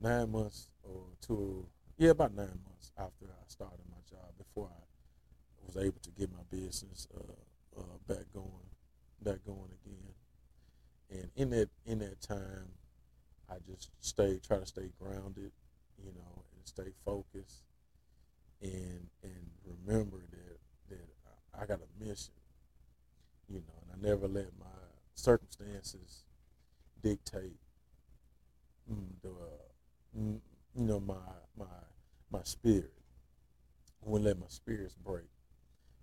[0.00, 1.66] nine months or two,
[1.98, 4.82] yeah, about nine months after I started my job before I
[5.66, 8.70] was able to get my business uh, uh, back going,
[9.22, 10.14] back going again
[11.10, 12.68] and in that in that time,
[13.50, 15.52] I just stay try to stay grounded,
[16.02, 17.62] you know, and stay focused,
[18.60, 20.58] and and remember that
[20.90, 21.08] that
[21.58, 22.34] I got a mission,
[23.48, 24.66] you know, and I never let my
[25.14, 26.24] circumstances
[27.02, 27.58] dictate
[28.90, 29.30] mm, the
[30.18, 30.40] mm,
[30.74, 31.14] you know my
[31.56, 31.66] my
[32.30, 32.92] my spirit.
[34.04, 35.26] I wouldn't let my spirits break.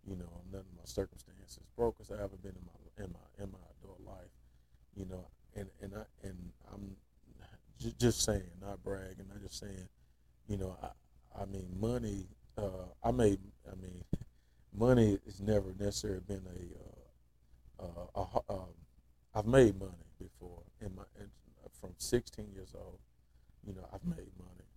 [0.05, 3.43] You know, none of my circumstances broke as I ever been in my in my
[3.43, 4.32] in my adult life
[4.95, 5.25] you know,
[5.55, 6.37] and and I and
[6.73, 6.95] I'm
[7.79, 9.25] j- just saying, not bragging.
[9.33, 9.87] I'm just saying,
[10.47, 12.27] you know, I I mean, money.
[12.57, 13.39] Uh, I made.
[13.71, 14.03] I mean,
[14.77, 17.83] money has never necessarily been a.
[17.83, 18.73] Uh, uh, a um,
[19.35, 21.29] I've made money before in my in,
[21.79, 22.99] from 16 years old.
[23.65, 24.67] You know, I've made money,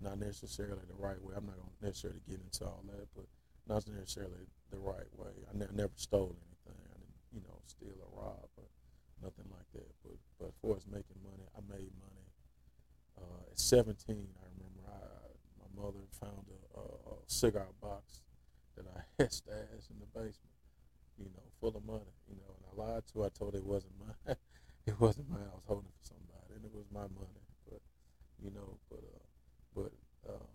[0.00, 1.34] not necessarily the right way.
[1.36, 3.26] I'm not to necessarily get into all that, but
[3.68, 5.32] not necessarily the right way.
[5.52, 6.80] I ne- never stole anything.
[6.92, 8.48] I didn't, you know, steal or rob.
[9.22, 9.90] Nothing like that.
[10.02, 12.26] But but far as making money, I made money.
[13.18, 15.30] Uh, at 17, I remember I,
[15.62, 18.22] my mother found a, a, a cigar box
[18.76, 20.54] that I had stashed in the basement,
[21.18, 23.26] you know, full of money, you know, and I lied to her.
[23.26, 24.36] I told her it wasn't mine.
[24.86, 25.46] it wasn't mine.
[25.50, 27.44] I was holding it for somebody, and it was my money.
[27.70, 27.80] But
[28.42, 29.24] you know, but uh,
[29.74, 29.92] but
[30.28, 30.48] um,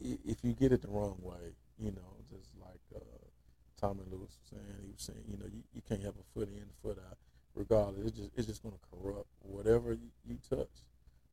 [0.00, 2.50] if you get it the wrong way, you know, just
[3.80, 4.78] Tommy Lewis was saying.
[4.82, 7.18] He was saying, you know, you, you can't have a foot in, foot out.
[7.54, 10.84] Regardless, it's just it's just going to corrupt whatever you, you touch.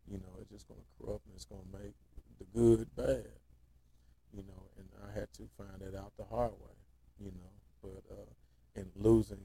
[0.09, 1.93] You know, it's just going to corrupt and it's going to make
[2.39, 3.39] the good bad.
[4.33, 6.75] You know, and I had to find that out the hard way.
[7.19, 9.41] You know, but uh, and losing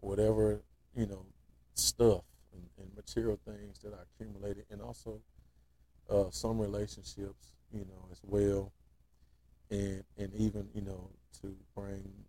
[0.00, 0.60] whatever
[0.94, 1.26] you know
[1.74, 5.20] stuff and, and material things that I accumulated, and also
[6.10, 8.72] uh, some relationships, you know, as well,
[9.70, 12.24] and and even you know to bring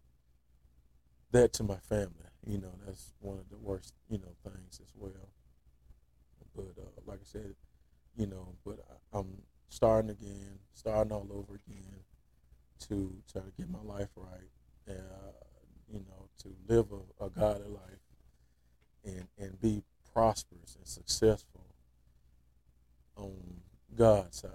[1.32, 2.10] that to my family.
[2.48, 5.30] You know, that's one of the worst, you know, things as well.
[6.56, 7.56] But uh, like I said,
[8.15, 8.80] you know, but
[9.13, 9.28] I, am
[9.67, 12.04] starting again, starting all over again
[12.88, 14.50] to try to get my life right.
[14.88, 14.93] Uh,
[15.91, 18.06] you know, to live a, a godly life
[19.04, 19.82] and and be
[20.13, 21.65] prosperous and successful
[23.15, 23.36] on
[23.95, 24.52] God's side.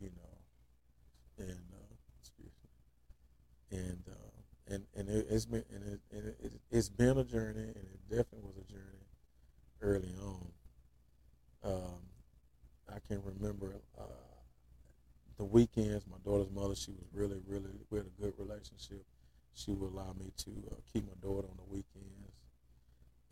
[0.00, 1.60] You know, and
[3.74, 7.62] and uh, and and it, has been and it, and it, has been a journey,
[7.62, 9.04] and it definitely was a journey
[9.82, 10.46] early on.
[11.64, 12.00] Um,
[12.88, 14.04] I can remember uh,
[15.38, 16.04] the weekends.
[16.06, 19.04] My daughter's mother, she was really, really, we had a good relationship.
[19.54, 22.32] She would allow me to uh, keep my daughter on the weekends,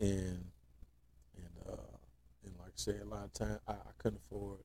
[0.00, 0.44] and
[1.36, 1.96] and uh,
[2.44, 4.58] and like I said, a lot of time I, I couldn't afford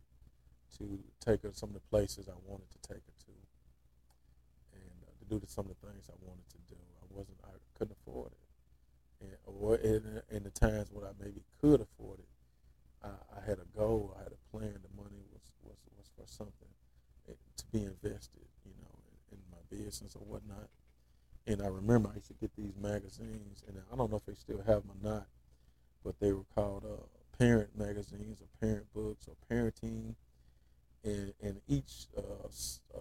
[0.77, 3.16] to take her to some of the places I wanted to take her
[5.29, 6.79] do some of the things I wanted to do.
[7.01, 8.47] I wasn't, I couldn't afford it.
[9.19, 12.29] And, or in, in the times when I maybe could afford it,
[13.03, 14.73] I, I had a goal, I had a plan.
[14.73, 16.71] The money was, was, was for something
[17.29, 18.95] eh, to be invested, you know,
[19.31, 20.69] in, in my business or whatnot.
[21.47, 24.35] And I remember I used to get these magazines, and I don't know if they
[24.35, 25.27] still have them or not,
[26.03, 27.03] but they were called uh,
[27.39, 30.15] parent magazines or parent books or parenting.
[31.03, 32.47] And, and each uh,
[32.93, 32.99] uh,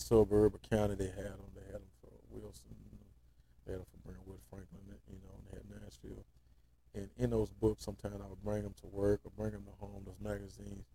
[0.00, 1.50] suburb or county they had them.
[1.54, 2.74] They had them for Wilson.
[3.66, 6.24] They had them for Brentwood, Franklin, you know, and they had Nashville.
[6.94, 9.76] And in those books, sometimes I would bring them to work or bring them to
[9.78, 10.02] home.
[10.04, 10.86] Those magazines,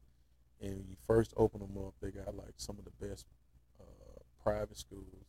[0.61, 3.25] and when you first open them up, they got like some of the best
[3.79, 5.25] uh, private schools.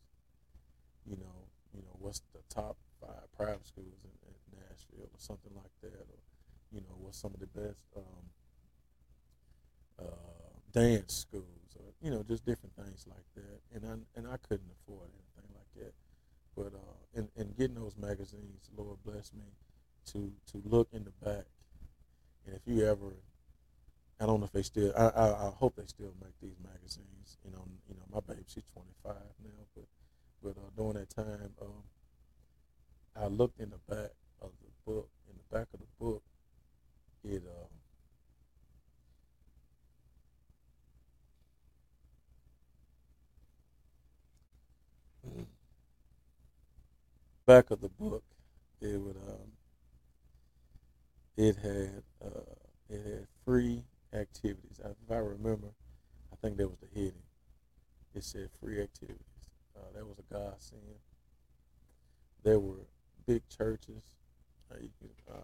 [1.07, 5.53] You know, you know what's the top five private schools in, in Nashville or something
[5.55, 6.19] like that, or
[6.73, 8.25] you know what's some of the best um,
[10.01, 11.66] uh, dance schools,
[12.03, 13.61] you know just different things like that.
[13.75, 15.95] And I and I couldn't afford anything like that,
[16.57, 19.45] but uh, in, in getting those magazines, Lord bless me
[20.13, 21.47] to to look in the back,
[22.47, 23.13] and if you ever
[24.21, 24.93] I don't know if they still.
[24.97, 27.37] I, I, I hope they still make these magazines.
[27.45, 29.85] You know, you know, my baby, she's 25 now, but
[30.43, 31.85] but uh, during that time, um,
[33.15, 35.11] I looked in the back of the book.
[35.29, 36.23] In the back of the book,
[37.25, 37.69] it uh,
[47.47, 48.25] back of the book,
[48.81, 49.53] it would um,
[51.37, 52.55] it had uh,
[52.89, 54.81] it had free activities.
[54.85, 55.69] If I remember,
[56.33, 57.23] I think that was the heading.
[58.15, 59.21] It said free activities.
[59.77, 60.81] Uh, that was a godsend.
[62.43, 62.87] There were
[63.27, 64.03] big churches,
[64.71, 64.77] uh,
[65.31, 65.37] uh,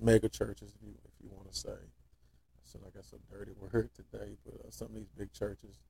[0.00, 1.70] mega churches, if you if you want to say.
[1.70, 5.80] I sound like that's a dirty word today, but uh, some of these big churches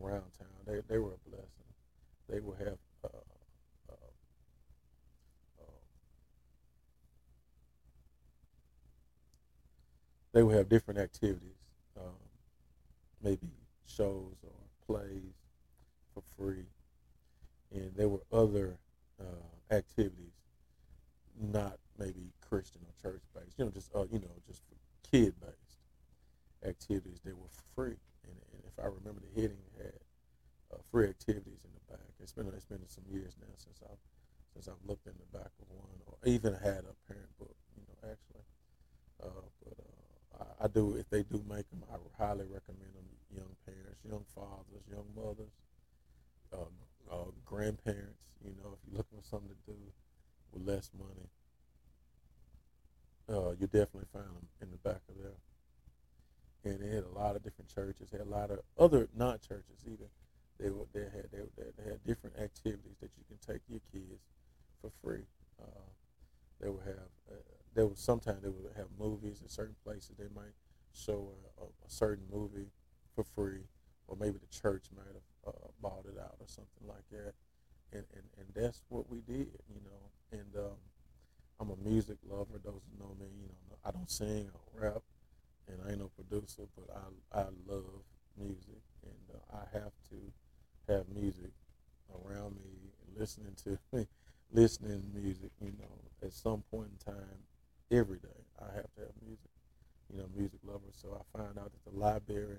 [0.00, 1.71] around town, they they were a blessing.
[2.28, 2.78] They will have.
[3.04, 3.08] Uh,
[3.88, 3.94] uh,
[5.60, 5.64] uh,
[10.32, 11.56] they would have different activities,
[11.98, 12.14] um,
[13.22, 13.50] maybe
[13.86, 14.52] shows or
[14.86, 15.34] plays
[16.14, 16.66] for free
[17.74, 18.78] and there were other
[19.20, 20.32] uh, activities,
[21.40, 23.58] not maybe Christian or church based.
[23.58, 24.62] You know, just uh, you know, just
[25.10, 25.78] kid based
[26.64, 27.96] activities that were free.
[28.24, 29.92] And, and, if I remember, the heading had
[30.92, 32.12] free activities in the back.
[32.20, 34.04] It's been it's been some years now since I've
[34.52, 37.56] since I've looked in the back of one, or even had a parent book.
[37.74, 38.44] You know, actually.
[39.22, 43.08] Uh, but uh, I, I do if they do make them, I highly recommend them.
[43.34, 45.56] Young parents, young fathers, young mothers.
[46.52, 46.76] Um,
[47.10, 48.20] uh, grandparents.
[48.44, 49.78] You know, if you're looking for something to do
[50.52, 51.28] with less money,
[53.28, 55.40] uh, you definitely find them in the back of there.
[56.64, 58.10] And they had a lot of different churches.
[58.10, 60.10] They had a lot of other not churches either.
[60.58, 64.22] They were, they had they, they had different activities that you can take your kids
[64.80, 65.24] for free.
[65.60, 65.88] Uh,
[66.60, 67.34] they would have uh,
[67.74, 70.12] there was sometimes they would have movies in certain places.
[70.18, 70.54] They might
[70.94, 72.68] show a, a, a certain movie
[73.14, 73.64] for free,
[74.08, 77.34] or maybe the church might have uh, bought it out or something like that.
[77.92, 80.10] And, and, and that's what we did, you know.
[80.32, 80.78] And um,
[81.60, 82.60] I'm a music lover.
[82.62, 85.02] Those who know me, you know, I don't sing, I don't rap,
[85.68, 88.04] and I ain't no producer, but I, I love
[88.38, 88.82] music.
[89.04, 91.52] And uh, I have to have music
[92.24, 93.78] around me listening to
[94.52, 97.40] listening music, you know, at some point in time,
[97.90, 98.28] every day,
[98.60, 99.50] I have to have music,
[100.10, 100.90] you know, music lover.
[100.92, 102.58] So I find out that the library,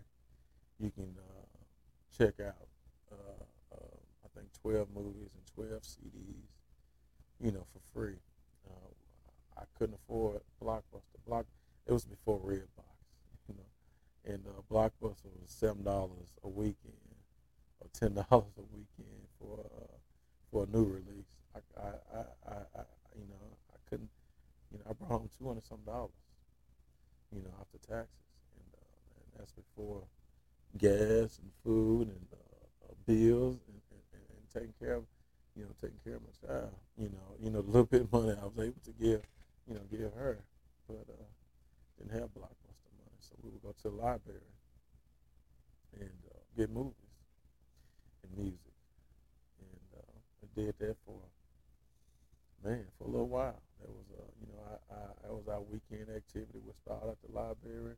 [0.80, 1.46] you can uh,
[2.18, 2.68] check out
[3.12, 6.50] uh, uh, I think 12 movies and 12 CDs,
[7.40, 8.18] you know, for free.
[8.70, 8.90] Uh,
[9.58, 11.20] I couldn't afford Blockbuster.
[11.28, 11.46] Block
[11.86, 12.96] it was before Redbox,
[13.48, 16.94] you know, and uh, Blockbuster was seven dollars a weekend
[17.80, 19.98] or ten dollars a weekend for uh,
[20.52, 21.28] for a new release.
[21.56, 22.84] I, I, I, I, I,
[23.16, 24.10] you know, I couldn't,
[24.72, 26.12] you know, I brought home two hundred some dollars,
[27.32, 28.10] you know, after taxes,
[28.56, 30.04] and, uh, and that's before
[30.78, 35.04] gas and food and uh, bills and, and, and, taking care of,
[35.56, 36.74] you know, taking care of my child.
[36.98, 39.22] You know, you know, the little bit of money I was able to give,
[39.68, 40.44] you know, give her,
[40.88, 41.26] but uh,
[41.98, 44.42] didn't have blockbuster money, so we would go to the library
[46.00, 46.96] and uh, get movies
[48.24, 48.74] and music,
[49.60, 51.20] and uh, I did that for
[52.64, 53.62] man for a little while.
[53.82, 56.60] That was, uh, you know, I, I that was our weekend activity.
[56.66, 57.96] We start at the library.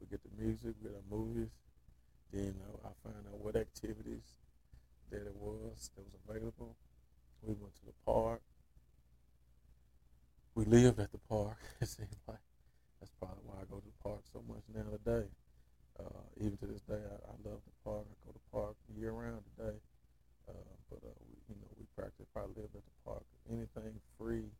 [0.00, 1.50] We get the music, we get our movies,
[2.32, 4.36] then uh, I found out what activities
[5.10, 6.76] that it was that was available.
[7.42, 8.42] We went to the park.
[10.54, 11.58] We lived at the park.
[11.80, 12.40] It seemed like
[13.00, 15.28] that's probably why I go to the park so much now today.
[15.98, 18.04] Uh, even to this day, I, I, love the park.
[18.04, 19.76] I go to the park year round today.
[20.48, 20.52] Uh,
[20.90, 23.24] but uh, we, you know, we practically probably live at the park.
[23.50, 24.50] Anything free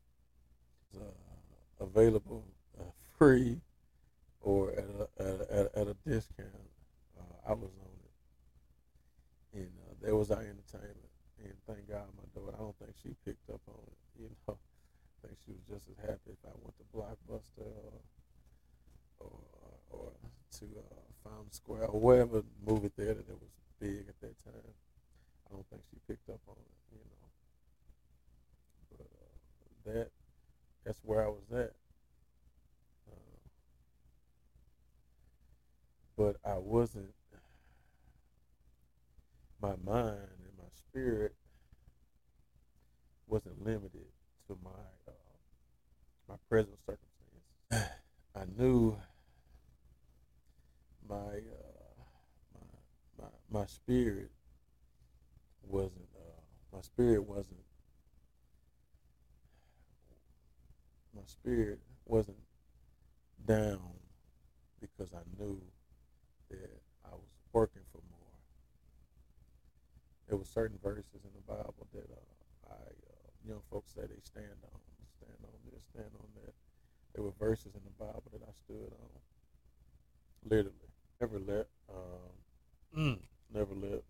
[0.96, 2.44] uh, available,
[2.78, 2.84] uh,
[3.18, 3.60] free,
[4.40, 6.50] or at a, at a, at a discount
[7.46, 11.14] I was on it, and uh, that was our entertainment.
[11.38, 12.56] And thank God, my daughter.
[12.56, 13.92] I don't think she picked up on it.
[14.18, 18.00] You know, I think she was just as happy if I went to Blockbuster or
[19.20, 19.38] or,
[19.90, 20.12] or
[20.58, 24.72] to uh, Fountain Square or wherever movie theater that was big at that time.
[25.46, 27.28] I don't think she picked up on it, you know.
[28.96, 30.10] But uh, that
[30.84, 31.74] that's where I was at.
[33.08, 33.38] Uh,
[36.16, 37.12] but I wasn't.
[39.62, 41.34] My mind and my spirit
[43.26, 44.06] wasn't limited
[44.48, 44.70] to my
[45.08, 45.12] uh,
[46.28, 47.96] my present circumstances.
[48.36, 48.96] I knew
[51.08, 52.02] my, uh,
[52.54, 54.30] my my my spirit
[55.66, 56.40] wasn't uh,
[56.72, 57.60] my spirit wasn't
[61.14, 62.36] my spirit wasn't
[63.46, 63.80] down
[64.80, 65.60] because I knew
[66.50, 68.36] that I was working for more.
[70.28, 74.20] There were certain verses in the Bible that uh, I uh, young folks say they
[74.22, 74.80] stand on,
[75.18, 76.54] stand on this, stand on that.
[77.14, 79.20] There were verses in the Bible that I stood on.
[80.44, 80.90] Literally,
[81.20, 83.20] never let, um,
[83.52, 84.02] never let.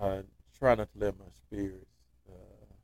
[0.00, 0.22] I I
[0.58, 1.86] try not to let my spirits
[2.28, 2.74] uh,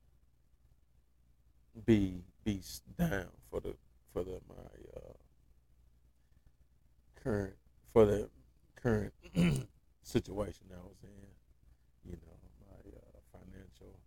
[1.87, 2.61] be be
[2.99, 3.75] down for the
[4.13, 4.65] for the my
[4.97, 5.15] uh,
[7.23, 7.55] current
[7.93, 8.29] for the
[8.77, 9.13] current
[10.03, 12.11] situation I was in.
[12.11, 12.37] You know,
[12.69, 13.99] my uh, financial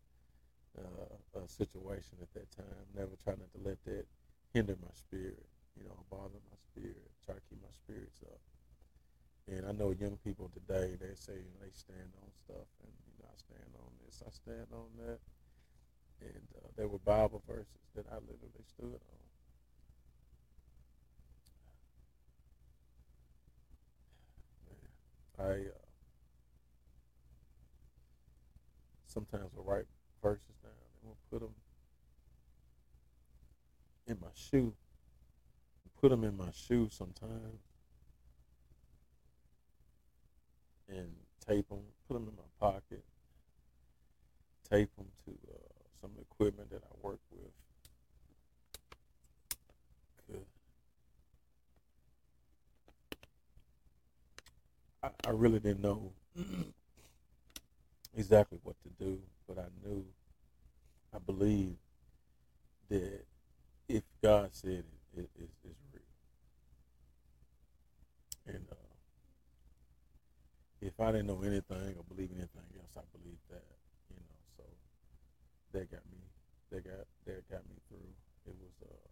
[0.77, 2.85] uh, uh, situation at that time.
[2.95, 4.05] Never try not to let that
[4.53, 5.43] hinder my spirit.
[5.77, 7.09] You know, bother my spirit.
[7.25, 8.39] Try to keep my spirits up.
[9.49, 13.29] And I know young people today, they say they stand on stuff, and you know,
[13.31, 15.19] I stand on this, I stand on that.
[16.19, 19.17] And uh, there were Bible verses that I literally stood on.
[25.39, 25.85] I uh,
[29.05, 29.85] sometimes will write
[30.23, 31.53] verses down and we'll put them
[34.07, 34.73] in my shoe.
[36.01, 37.66] Put them in my shoe sometimes
[40.89, 41.09] and
[41.47, 43.03] tape them, put them in my pocket,
[44.69, 45.57] tape them to uh,
[46.01, 47.51] some equipment that I work with.
[55.03, 56.11] I, I really didn't know
[58.15, 60.05] exactly what to do, but I knew,
[61.13, 61.77] I believed
[62.89, 63.25] that
[63.87, 64.83] if God said
[65.15, 66.03] it, it it's, it's real.
[68.55, 68.75] And uh,
[70.87, 73.67] if I didn't know anything or believe anything else, I believed that,
[74.07, 74.39] you know.
[74.55, 74.63] So
[75.75, 76.23] that got me,
[76.71, 78.07] that got that got me through.
[78.47, 79.03] It was uh,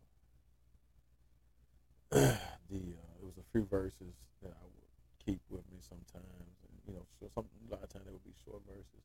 [2.72, 6.76] the uh, it was a few verses that I would keep with me sometimes, and
[6.88, 9.04] you know, so some a lot of times they would be short verses.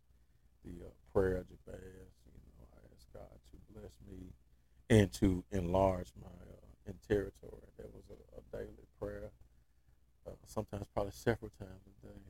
[0.63, 4.31] The uh, prayer Jabez, you know, I asked God to bless me
[4.89, 7.67] and to enlarge my uh, in territory.
[7.79, 9.33] That was a, a daily prayer.
[10.27, 12.30] Uh, sometimes probably several times a day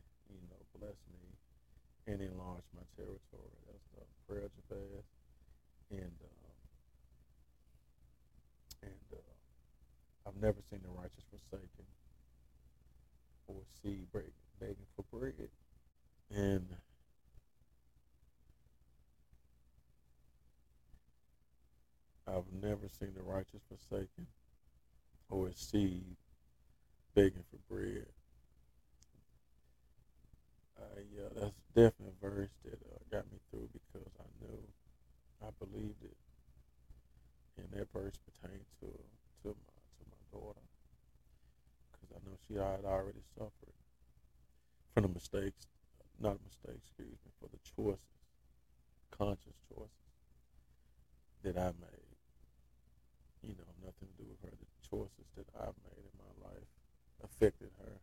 [0.80, 1.20] bless me
[2.06, 3.60] and enlarge my territory.
[3.68, 5.04] That's the prayer Jabez.
[5.90, 6.50] And uh,
[8.82, 11.84] and uh, I've never seen the righteous forsaken
[13.46, 15.50] or seed break, begging for bread.
[16.30, 16.68] And
[22.26, 24.26] I've never seen the righteous forsaken
[25.28, 26.16] or a seed
[27.14, 28.06] begging for bread.
[30.98, 34.58] Yeah, that's definitely a verse that uh, got me through because I knew,
[35.42, 36.16] I believed it,
[37.58, 38.86] and that verse pertained to
[39.42, 40.64] to my to my daughter
[41.92, 43.74] because I know she had already suffered
[44.94, 45.66] from the mistakes,
[46.20, 48.20] not mistakes, excuse me, for the choices,
[49.10, 49.90] conscious choices
[51.42, 52.16] that I made.
[53.42, 54.52] You know, nothing to do with her.
[54.56, 56.68] The choices that I've made in my life
[57.24, 58.00] affected her.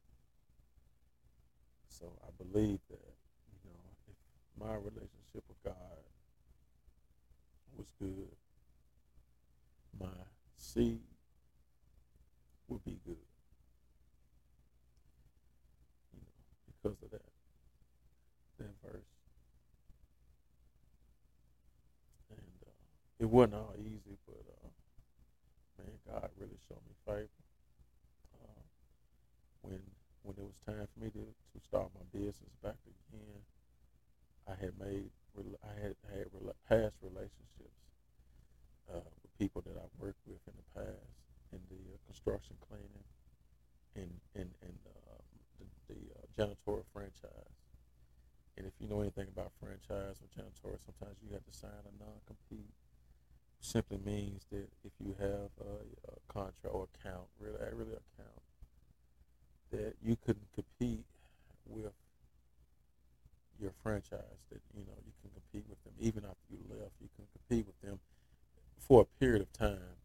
[1.99, 3.15] So I believe that,
[3.63, 4.15] you know, if
[4.59, 5.73] my relationship with God
[7.75, 8.35] was good,
[9.99, 10.13] my
[10.57, 11.01] seed
[12.67, 13.17] would be good.
[16.13, 16.33] You know,
[16.67, 17.21] because of that
[18.59, 19.01] that verse.
[22.29, 22.71] And uh,
[23.19, 24.69] it wasn't all easy, but uh,
[25.79, 27.29] man, God really showed me favor.
[28.43, 28.61] Uh,
[29.61, 29.81] when
[30.23, 33.43] when it was time for me to, to start my business back again,
[34.47, 36.31] I had made I had had
[36.65, 37.83] past relationships
[38.89, 41.13] uh, with people that I worked with in the past
[41.51, 43.05] in the uh, construction cleaning
[43.95, 45.21] and and and uh,
[45.59, 47.53] the, the uh, janitorial franchise.
[48.57, 51.93] And if you know anything about franchise or janitorial, sometimes you have to sign a
[52.03, 52.73] non-compete.
[53.59, 58.41] Simply means that if you have a, a contract or account, really, really account,
[59.71, 61.05] that you couldn't compete
[61.69, 61.93] with
[63.59, 64.45] your franchise.
[64.51, 66.93] That you know you can compete with them even after you left.
[67.01, 67.99] You can compete with them
[68.77, 69.97] for a period of time,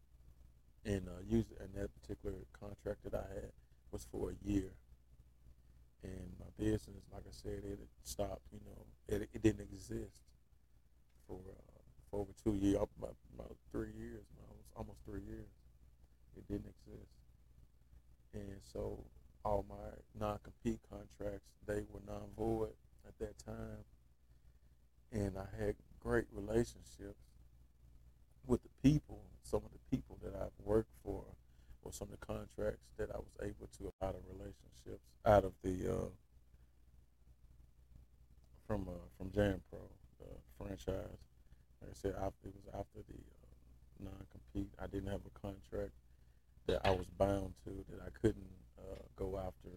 [0.85, 3.51] and uh, use and that particular contract that I had
[3.91, 4.71] was for a year.
[6.03, 8.41] And my business, like I said, it stopped.
[8.51, 10.19] You know, it, it didn't exist
[11.27, 15.47] for uh, for over two years, about, about three years, almost almost three years.
[16.35, 17.11] It didn't exist,
[18.33, 18.99] and so
[19.45, 19.75] all my
[20.19, 22.73] non-compete contracts they were non-void
[23.07, 23.83] at that time,
[25.11, 27.19] and I had great relationships
[28.47, 31.23] with the people, some of the people that I've worked for,
[31.83, 35.53] or some of the contracts that I was able to out of relationships out of
[35.63, 36.09] the uh,
[38.67, 39.79] from uh, from Jan-Pro,
[40.19, 40.25] the
[40.57, 41.19] franchise.
[41.81, 44.71] Like I said, it was after the uh, non-compete.
[44.79, 45.91] I didn't have a contract
[46.67, 48.47] that I was bound to that I couldn't
[48.79, 49.69] uh, go after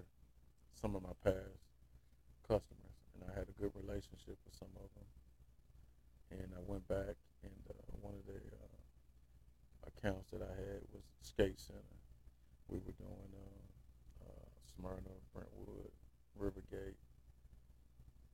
[0.74, 1.66] some of my past
[2.46, 5.08] customers, and I had a good relationship with some of them.
[6.30, 8.76] And I went back, and uh, one of the uh,
[9.86, 11.98] accounts that I had was Skate Center.
[12.68, 15.94] We were doing uh, uh, Smyrna, Brentwood,
[16.34, 16.98] Rivergate,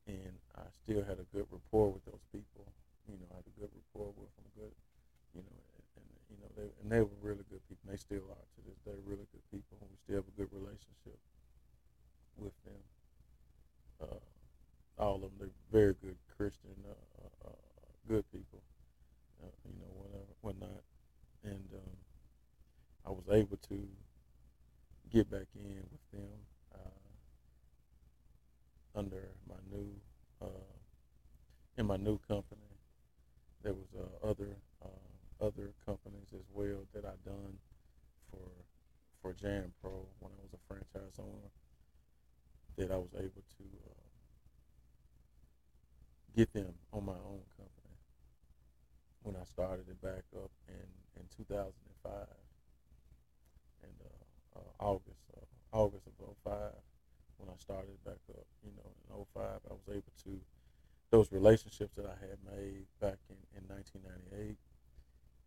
[0.07, 2.67] and I still had a good rapport with those people.
[3.07, 4.75] You know, I had a good rapport with them, good,
[5.37, 7.85] you know, and, and you know, they and they were really good people.
[7.87, 8.47] They still are
[8.85, 11.19] day, really good people, and we still have a good relationship
[12.39, 12.83] with them.
[14.03, 17.53] Uh, all of them, they're very good Christian, uh, uh,
[18.09, 18.61] good people,
[19.43, 20.83] uh, you know, whatever, whatnot,
[21.45, 21.97] and um,
[23.07, 23.89] I was able to
[25.13, 26.39] get back in with them
[26.75, 27.39] uh,
[28.99, 29.89] under my new
[30.41, 30.47] uh,
[31.77, 32.61] in my new company.
[33.63, 37.59] There was uh, other uh, other companies as well that I done
[39.23, 41.51] for Jan-Pro when I was a franchise owner
[42.77, 44.03] that I was able to uh,
[46.37, 47.97] get them on my own company
[49.23, 52.13] when I started it back up in in 2005
[53.83, 56.13] and uh, uh, August uh, August of
[56.45, 56.55] 05
[57.39, 58.47] when I started back up.
[58.65, 60.41] You know, in 05 I was able to
[61.11, 64.57] those relationships that I had made back in, in 1998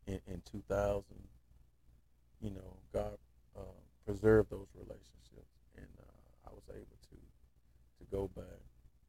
[0.07, 1.03] in, in 2000.
[2.41, 3.17] You know, God
[4.05, 7.17] preserved those relationships, and uh, I was able to
[7.99, 8.61] to go back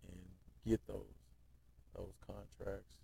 [0.09, 0.18] and
[0.66, 1.16] get those
[1.94, 2.97] those contracts.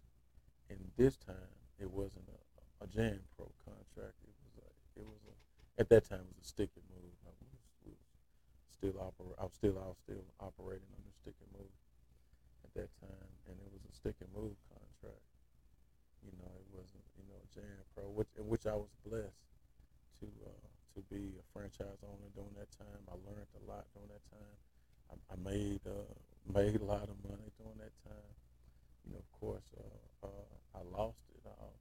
[0.70, 4.16] And this time, it wasn't a, a Jam Pro contract.
[4.24, 4.68] It was a,
[5.01, 5.34] it was a,
[5.80, 7.12] at that time it was a stick and move.
[7.26, 7.53] I was,
[7.84, 8.01] was
[8.72, 11.72] still oper- I was still I was still operating under stick and move
[12.64, 15.24] at that time, and it was a stick and move contract.
[16.24, 19.45] You know, it wasn't you know Jam Pro, which in which I was blessed
[20.20, 23.03] to uh, to be a franchise owner during that time.
[23.09, 24.57] I learned a lot during that time.
[25.11, 26.09] I, I made uh,
[26.49, 28.32] made a lot of money during that time.
[29.07, 31.74] You know, of course, uh, uh, I lost it all.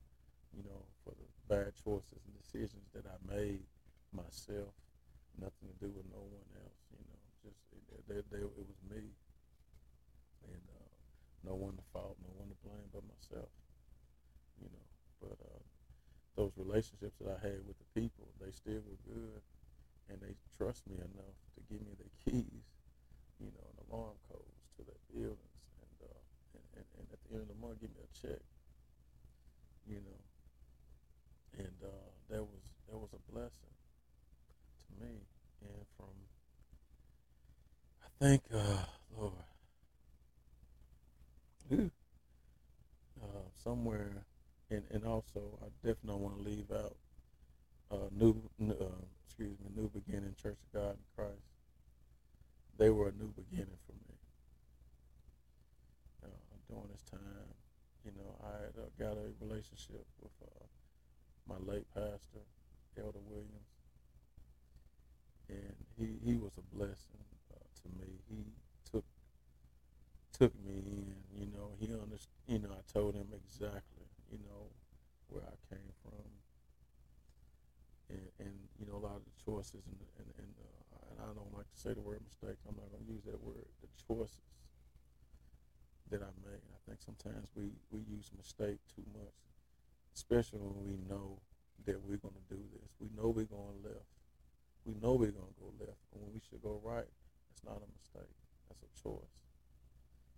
[0.55, 3.64] You know, for the bad choices and decisions that I made
[4.12, 4.74] myself.
[5.39, 6.82] Nothing to do with no one else.
[6.91, 9.16] You know, just it, it, it, it was me,
[10.43, 10.91] and uh,
[11.47, 13.49] no one to fault, no one to blame but myself.
[14.59, 14.86] You know,
[15.22, 15.61] but uh,
[16.36, 19.42] those relationships that I had with the people, they still were good,
[20.10, 22.66] and they trust me enough to give me the keys,
[23.40, 26.22] you know, and alarm codes to their buildings, and, uh,
[26.56, 28.42] and, and, and at the end of the month, give me a check,
[29.88, 30.22] you know,
[31.58, 33.76] and uh, that was that was a blessing
[34.88, 35.20] to me,
[35.62, 36.14] and from
[38.04, 38.86] I think, uh,
[39.18, 39.34] Lord,
[43.22, 43.28] uh,
[43.64, 44.26] somewhere
[45.02, 46.95] and also I definitely don't want to leave out
[47.91, 51.49] uh, new, uh, excuse me, New Beginning Church of God in Christ.
[52.78, 54.16] They were a new beginning for me.
[56.24, 56.28] Uh,
[56.70, 57.20] during this time,
[58.06, 60.66] you know, I had uh, got a relationship with uh,
[61.49, 62.45] my late pastor,
[62.97, 63.74] Elder Williams,
[65.49, 68.08] and he he was a blessing uh, to me.
[68.30, 68.45] He
[68.91, 69.06] took
[70.38, 71.16] took me in.
[71.34, 72.30] You know, he understood.
[72.47, 74.72] You know, I told him exactly you know,
[75.28, 76.24] where I came from,
[78.10, 80.52] and, and you know, a lot of the choices, and and and,
[80.95, 82.56] uh, and I don't like to say the word mistake.
[82.64, 83.68] I'm not going to use that word.
[83.84, 84.47] The choices
[86.10, 86.64] that I made.
[86.72, 89.36] I think sometimes we we use mistake too much,
[90.16, 91.43] especially when we know
[91.84, 92.89] that we're going to do this.
[93.04, 94.16] We know we're going left.
[94.88, 97.12] We know we're going to go left, and when we should go right.
[97.52, 98.32] It's not a mistake.
[98.70, 99.43] That's a choice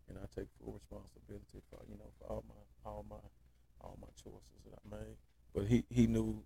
[0.09, 3.23] and I take full responsibility for you know for all my all my
[3.81, 5.17] all my choices that I made.
[5.53, 6.43] But he, he knew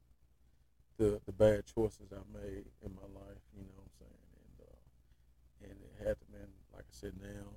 [0.97, 4.25] the the bad choices I made in my life, you know what I'm saying?
[4.41, 7.47] And uh, and it had to been, like I said now,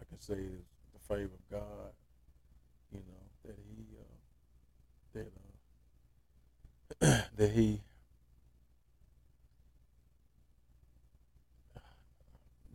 [0.00, 1.92] I can say it's the favor of God,
[2.92, 4.18] you know, that he uh,
[5.14, 5.32] that
[7.02, 7.80] uh, that he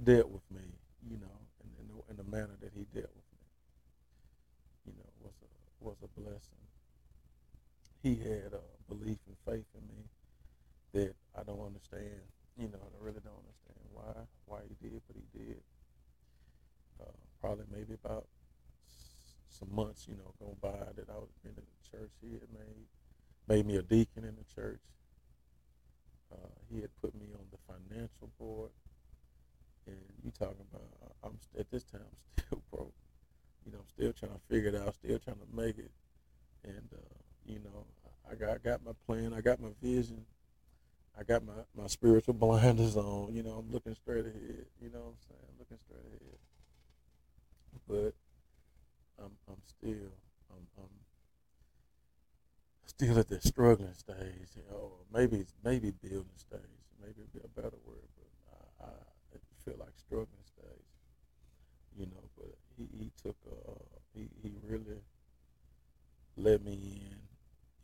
[0.03, 0.61] dealt with me,
[1.09, 3.45] you know, in, in, the, in the manner that he dealt with me,
[4.87, 6.61] you know, was a was a blessing.
[8.03, 10.03] He had a belief and faith in me
[10.93, 12.21] that I don't understand.
[12.57, 14.13] You know, I really don't understand why
[14.45, 15.61] why he did what he did.
[16.99, 18.25] Uh, probably maybe about
[19.49, 22.11] some months, you know, going by that I was been in the church.
[22.21, 22.87] He had made
[23.47, 24.81] made me a deacon in the church.
[26.31, 28.71] Uh, he had put me on the financial board
[29.87, 30.83] and you talking about
[31.23, 32.93] I'm at this time I'm still broke.
[33.65, 35.91] You know, I'm still trying to figure it out, still trying to make it.
[36.63, 37.85] And uh, you know,
[38.29, 40.25] I got I got my plan, I got my vision,
[41.17, 43.33] I got my, my spiritual blinders on.
[43.33, 44.65] You know, I'm looking straight ahead.
[44.81, 45.51] You know what I'm saying?
[45.59, 46.39] Looking straight ahead.
[47.87, 50.11] But I'm I'm still
[52.97, 54.57] still at the struggling stage.
[54.57, 56.81] You know, maybe maybe building stage.
[56.99, 60.89] Maybe it'd be a better word but I, I feel like struggling stage,
[61.95, 62.25] you know.
[62.35, 63.85] But he, he took uh
[64.15, 65.01] he, he really
[66.35, 67.11] let me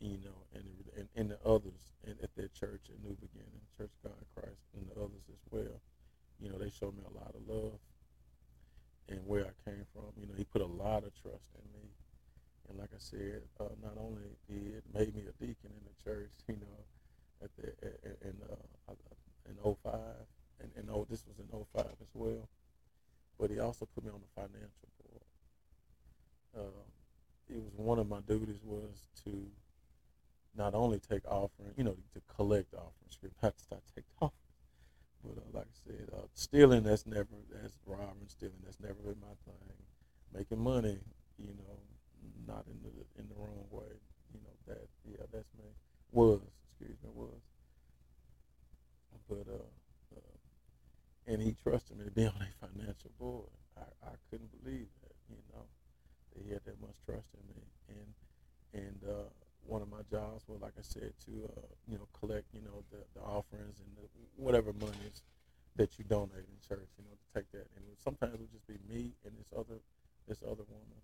[0.00, 0.64] in, you know, and
[0.96, 4.42] and, and the others and at that church at New Beginning, Church of God in
[4.42, 5.80] Christ, and the others as well.
[6.40, 7.78] You know, they showed me a lot of love
[9.08, 10.10] and where I came from.
[10.18, 11.88] You know, he put a lot of trust in me.
[12.68, 16.30] And like I said, uh, not only did made me a deacon in the church,
[16.48, 16.84] you know,
[17.42, 17.64] at the
[18.26, 18.92] in uh,
[19.46, 19.94] in 05,
[20.60, 22.48] and, and oh, this was in 05 as well.
[23.38, 26.66] But he also put me on the financial board.
[26.66, 26.84] Um,
[27.48, 29.46] it was one of my duties was to
[30.56, 34.40] not only take offering, you know, to collect offerings, not to take offerings.
[35.24, 39.20] But uh, like I said, uh, stealing that's never that's robbing, stealing that's never been
[39.20, 39.72] my thing.
[40.34, 40.98] Making money,
[41.38, 41.78] you know,
[42.46, 43.94] not in the in the wrong way,
[44.32, 45.68] you know that yeah that's me
[46.12, 47.40] was excuse me was.
[49.28, 49.64] But uh,
[51.26, 53.48] and he trusted me to be on a financial board.
[53.76, 55.64] I, I couldn't believe that, you know,
[56.34, 57.62] that he had that much trust in me.
[57.88, 58.10] And
[58.74, 59.30] and uh,
[59.66, 62.84] one of my jobs was, like I said, to uh, you know collect you know
[62.90, 64.04] the, the offerings and the,
[64.36, 65.22] whatever monies
[65.76, 67.66] that you donate in church, you know, to take that.
[67.74, 69.80] And it sometimes it would just be me and this other
[70.28, 71.00] this other woman,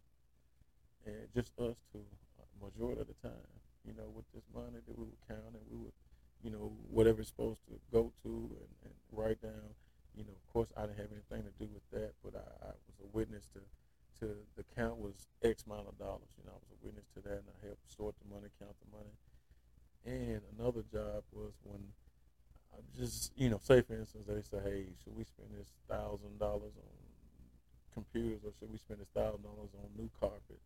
[1.07, 2.05] and just us two,
[2.39, 3.51] uh, majority of the time,
[3.85, 5.97] you know, with this money that we would count and we would,
[6.43, 9.77] you know, whatever it's supposed to go to and, and write down
[10.17, 12.73] you know, of course, I didn't have anything to do with that, but I, I
[12.75, 13.61] was a witness to,
[14.21, 16.31] to the count was X amount of dollars.
[16.37, 18.75] You know, I was a witness to that, and I helped sort the money, count
[18.83, 19.15] the money.
[20.05, 21.81] And another job was when
[22.75, 26.39] I just, you know, say for instance, they say, hey, should we spend this thousand
[26.39, 26.93] dollars on
[27.95, 30.61] computers, or should we spend this thousand dollars on new carpet?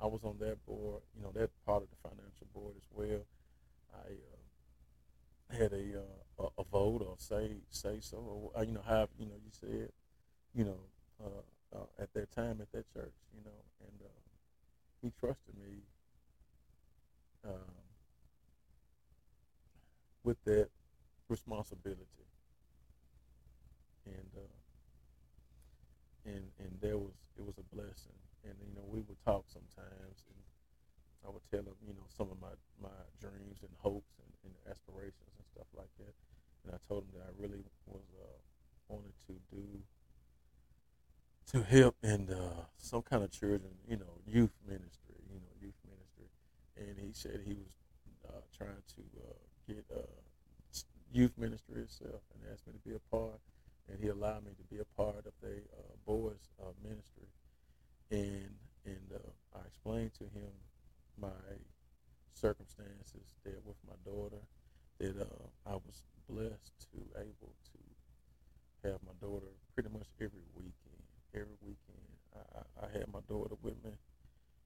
[0.00, 3.22] I was on that board, you know, that part of the financial board as well.
[3.94, 8.72] I uh, had a, uh, a, a vote or say say so or uh, you
[8.72, 9.90] know how you know you said
[10.54, 10.78] you know
[11.24, 14.08] uh, uh, at that time at that church you know and uh,
[15.02, 15.78] he trusted me
[17.44, 17.74] um,
[20.24, 20.68] with that
[21.28, 22.26] responsibility
[24.06, 24.58] and uh,
[26.24, 30.24] and and there was it was a blessing and you know we would talk sometimes
[30.28, 30.40] and
[31.26, 34.54] I would tell him you know some of my my dreams and hopes and, and
[34.70, 36.14] aspirations and stuff like that.
[36.64, 38.38] And I told him that I really was uh,
[38.88, 39.64] wanted to do
[41.52, 45.80] to help in uh, some kind of children, you know, youth ministry, you know, youth
[45.88, 46.28] ministry.
[46.76, 47.72] And he said he was
[48.28, 49.32] uh, trying to uh,
[49.66, 50.04] get uh,
[51.12, 53.40] youth ministry itself and asked me to be a part.
[53.88, 56.50] And he allowed me to be a part of the uh, boys
[56.82, 57.28] ministry.
[58.10, 58.54] And
[58.84, 60.52] and uh, I explained to him
[61.20, 61.28] my
[62.32, 64.40] circumstances there with my daughter
[64.98, 71.02] that uh, I was blessed to able to have my daughter pretty much every weekend.
[71.34, 73.92] Every weekend, I, I, I had my daughter with me,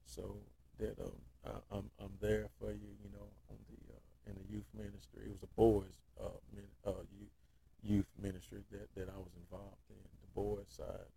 [0.05, 0.37] so
[0.79, 2.91] that um, I, am I'm, I'm there for you.
[3.03, 5.23] You know, on the uh, in the youth ministry.
[5.25, 7.35] It was a boys uh, min, uh, youth,
[7.83, 11.11] youth ministry that, that I was involved in, the boys side,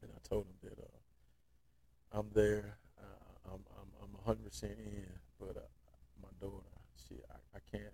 [0.00, 2.78] and I told them that uh, I'm there.
[2.98, 5.10] Uh, I'm I'm I'm 100 percent in,
[5.40, 5.66] but uh,
[6.22, 6.70] my daughter,
[7.08, 7.92] she I, I can't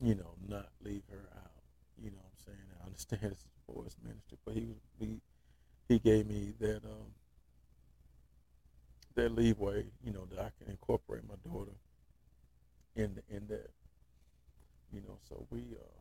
[0.00, 1.62] you know, not leave her out.
[2.02, 2.54] You know what
[2.86, 5.20] I'm understand this boys ministry, but he he
[5.88, 7.12] he gave me that um
[9.14, 11.72] that leeway, you know, that I can incorporate my daughter
[12.96, 13.70] in the, in that.
[14.92, 16.00] You know, so we uh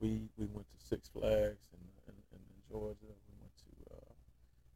[0.00, 2.96] we we went to Six Flags in in, in Georgia.
[3.02, 4.12] We went to uh,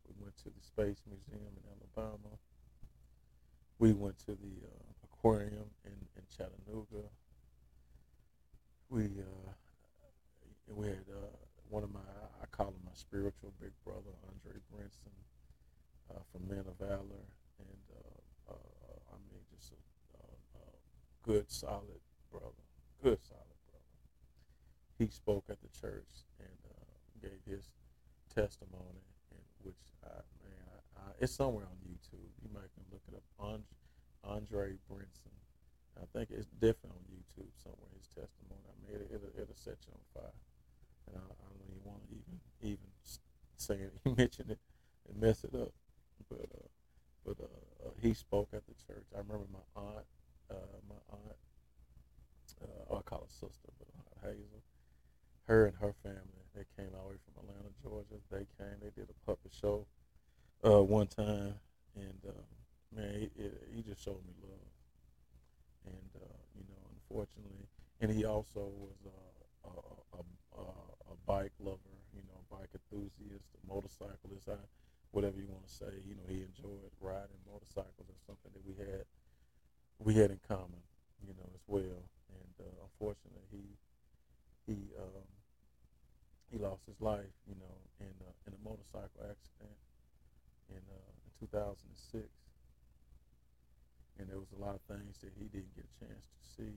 [0.09, 2.39] we went to the Space Museum in Alabama.
[3.79, 7.09] We went to the uh, aquarium in, in Chattanooga.
[8.91, 9.53] We uh,
[10.75, 11.37] we had uh,
[11.69, 12.01] one of my
[12.43, 15.15] I call him my spiritual big brother, Andre Brinson,
[16.11, 17.27] uh, from Men of Valor,
[17.59, 20.65] and uh, uh, I mean just a, a, a
[21.23, 22.01] good, solid
[22.33, 22.65] brother,
[23.03, 23.93] good, solid brother.
[24.99, 27.69] He spoke at the church and uh, gave his
[28.35, 32.33] testimony, and which I man, I, I, it's somewhere on YouTube.
[32.41, 33.25] You might can look it up.
[33.39, 33.77] Andre,
[34.25, 35.37] Andre Brinson.
[36.01, 37.93] I think it's definitely on YouTube somewhere.
[37.93, 38.65] His testimony.
[38.65, 40.41] I mean, it, it'll, it'll set you on fire.
[41.09, 42.89] And I, I don't even want to even even
[43.57, 44.61] say it, mention it
[45.09, 45.77] and mess it up.
[46.31, 46.69] But uh,
[47.25, 49.05] but uh, uh, he spoke at the church.
[49.15, 50.09] I remember my aunt,
[50.51, 51.37] uh, my aunt,
[52.63, 54.63] uh, I call her sister, but Aunt Hazel,
[55.47, 58.20] her and her family, they came all the way from Atlanta, Georgia.
[58.31, 59.87] They came, they did a puppet show
[60.65, 61.55] uh, one time,
[61.97, 62.33] and uh,
[62.95, 64.71] man, he, he just showed me love.
[65.87, 67.67] And uh, you know, unfortunately,
[68.01, 70.23] and he also was uh, a, a,
[70.61, 70.65] a,
[71.13, 74.61] a bike lover, you know, bike enthusiast, a motorcyclist, I,
[75.13, 75.93] whatever you want to say.
[76.07, 78.07] You know, he enjoyed riding motorcycles.
[78.09, 79.05] That's something that we had
[79.99, 80.83] we had in common,
[81.27, 82.05] you know, as well.
[82.31, 83.65] And uh, unfortunately, he
[84.67, 85.27] he um,
[86.51, 89.79] he lost his life, you know, in uh, in a motorcycle accident
[90.69, 92.29] in uh, in 2006
[94.21, 96.77] and there was a lot of things that he didn't get a chance to see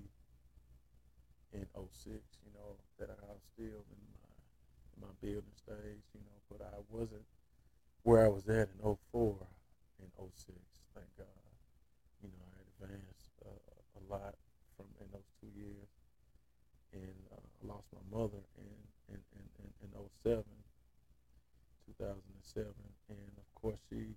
[1.52, 2.16] in 06,
[2.48, 4.32] you know, that I was still in my
[4.96, 7.28] in my building stage, you know, but I wasn't
[8.04, 8.80] where I was at in
[9.12, 9.36] 04
[10.00, 10.56] and 06,
[10.96, 11.44] thank God.
[12.22, 14.36] You know, I advanced uh, a lot
[14.78, 15.92] from in those two years,
[16.94, 18.80] and uh, I lost my mother in
[19.12, 19.90] in, in, in, in
[20.24, 20.44] 07,
[22.04, 22.68] 2007,
[23.10, 24.16] and of course she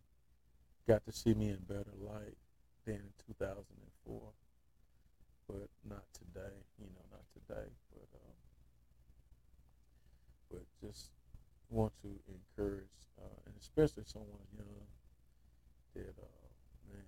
[0.88, 2.34] got to see me in better light
[2.84, 4.22] then in 2004,
[5.46, 6.54] but not today.
[6.78, 7.70] You know, not today.
[7.94, 8.38] But um,
[10.50, 11.10] but just
[11.70, 14.86] want to encourage, uh, and especially someone young,
[15.94, 16.46] that uh,
[16.90, 17.06] man,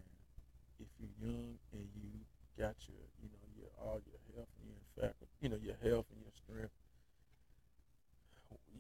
[0.79, 2.11] if you're young and you
[2.59, 6.07] got your, you know, your all your health and your faculty, you know, your health
[6.15, 6.18] and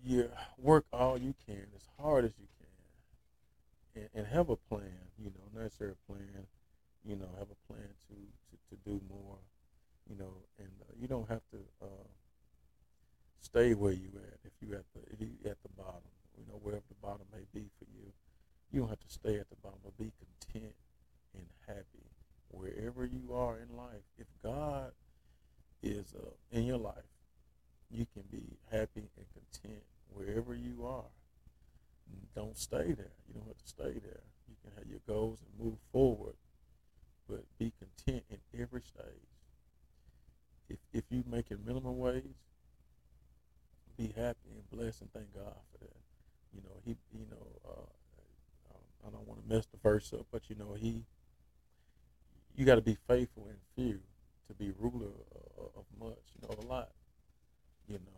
[0.09, 4.93] you work all you can as hard as you can, and, and have a plan.
[5.19, 6.47] You know, necessary plan
[7.05, 9.39] you know, have a plan to, to, to do more,
[10.09, 12.09] you know, and uh, you don't have to uh,
[13.41, 14.39] stay where you at.
[14.45, 17.45] If you at the if you at the bottom, you know, wherever the bottom may
[17.55, 18.13] be for you,
[18.73, 20.75] you don't have to stay at the bottom, but be content
[21.35, 22.13] and happy
[22.51, 24.05] wherever you are in life.
[24.19, 24.93] If God
[25.83, 27.09] is uh, in your life,
[27.91, 29.83] you can be happy and content
[30.13, 31.11] wherever you are.
[32.35, 33.13] Don't stay there.
[33.27, 34.23] You don't have to stay there.
[34.49, 36.35] You can have your goals and move forward
[37.29, 39.05] but be content in every stage.
[40.69, 42.25] If if you making minimum wage,
[43.97, 45.97] be happy and blessed and thank God for that.
[46.55, 50.49] You know, he, you know, uh, I don't want to mess the verse up, but
[50.49, 51.05] you know, he,
[52.57, 54.01] you got to be faithful in few
[54.49, 55.13] to be ruler
[55.77, 56.19] of much.
[56.35, 56.91] You know, a lot.
[57.87, 58.18] You know,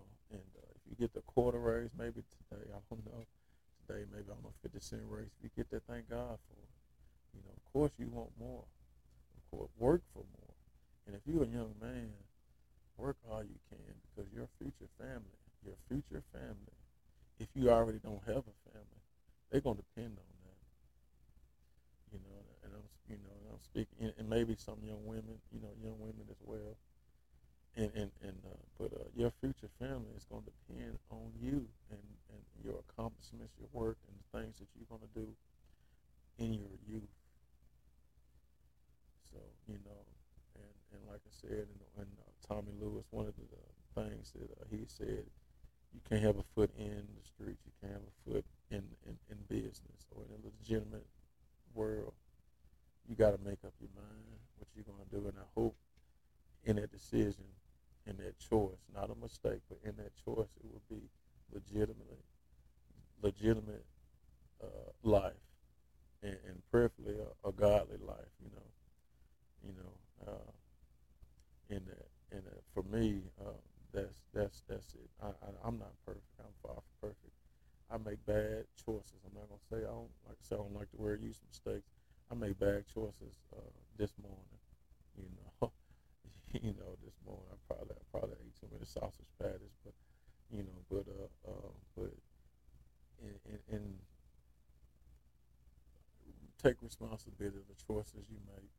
[0.90, 3.26] you get the quarter raise, maybe today, I don't know.
[3.86, 5.30] Today, maybe I'm a 50 cent raise.
[5.38, 6.74] If you get that, thank God for it.
[7.34, 8.64] You know, of course, you want more
[9.36, 10.54] Of course, work for more.
[11.06, 12.12] And if you're a young man,
[12.96, 13.78] work all you can
[14.10, 16.76] because your future family, your future family,
[17.40, 19.00] if you already don't have a family,
[19.50, 20.62] they're gonna depend on that.
[22.12, 25.70] You know, and I'm you know I'm speaking, and maybe some young women, you know,
[25.82, 26.76] young women as well.
[27.76, 32.02] And and and uh, but uh, your future family is gonna depend on you and
[32.30, 35.28] and your accomplishments, your work, and the things that you're gonna do
[36.38, 37.08] in your youth
[39.32, 40.02] so you know,
[40.56, 44.32] and and like I said, and, and uh, Tommy Lewis, one of the uh, things
[44.34, 45.24] that uh, he said,
[45.94, 49.16] you can't have a foot in the streets, you can't have a foot in in,
[49.30, 51.06] in business or in a legitimate
[51.74, 52.14] world.
[53.08, 55.76] You got to make up your mind what you're going to do, and I hope
[56.64, 57.44] in that decision,
[58.10, 61.02] in that choice, not a mistake, but in that choice, it will be
[61.54, 62.24] legitimately,
[63.22, 63.86] legitimate
[64.62, 65.32] uh, life,
[66.22, 68.32] and, and prayerfully a, a godly life.
[68.42, 68.68] You know,
[69.66, 70.52] you know, uh,
[71.70, 72.08] in that.
[72.32, 73.52] in uh, for me, uh,
[73.92, 75.10] that's that's that's it.
[75.22, 76.24] I, I am not perfect.
[76.40, 77.32] I'm far from perfect.
[77.90, 79.20] I make bad choices.
[79.26, 81.40] I'm not gonna say I don't like I say I don't like the word use
[81.48, 81.90] mistakes.
[82.30, 83.60] I make bad choices uh,
[83.98, 84.58] this morning.
[85.16, 85.24] You
[85.60, 85.72] know,
[86.62, 89.94] you know this morning I probably I probably ate too many sausage patties, but
[90.50, 92.12] you know, but uh, uh but
[93.22, 93.82] in, in, in
[96.62, 98.70] take responsibility of the choices you make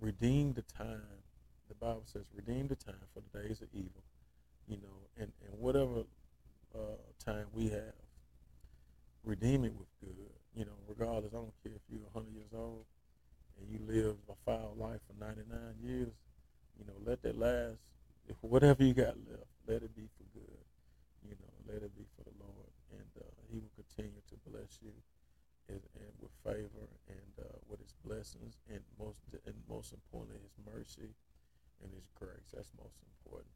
[0.00, 1.22] redeem the time.
[1.68, 4.04] The Bible says, redeem the time for the days of evil.
[4.68, 6.04] You know, and, and whatever
[6.74, 7.94] uh, time we have,
[9.24, 10.16] redeem it with good.
[10.54, 12.84] You know, regardless, I don't care if you're 100 years old
[13.58, 15.46] and you live a foul life for 99
[15.82, 16.12] years.
[16.78, 17.80] You know, let that last.
[18.28, 20.64] If whatever you got left, let it be for good.
[21.24, 24.78] You know, let it be for the Lord, and uh, He will continue to bless
[24.82, 24.92] you
[25.68, 30.58] and, and with favor and uh, with His blessings, and most and most importantly, His
[30.66, 31.10] mercy
[31.82, 32.52] and His grace.
[32.54, 33.54] That's most important.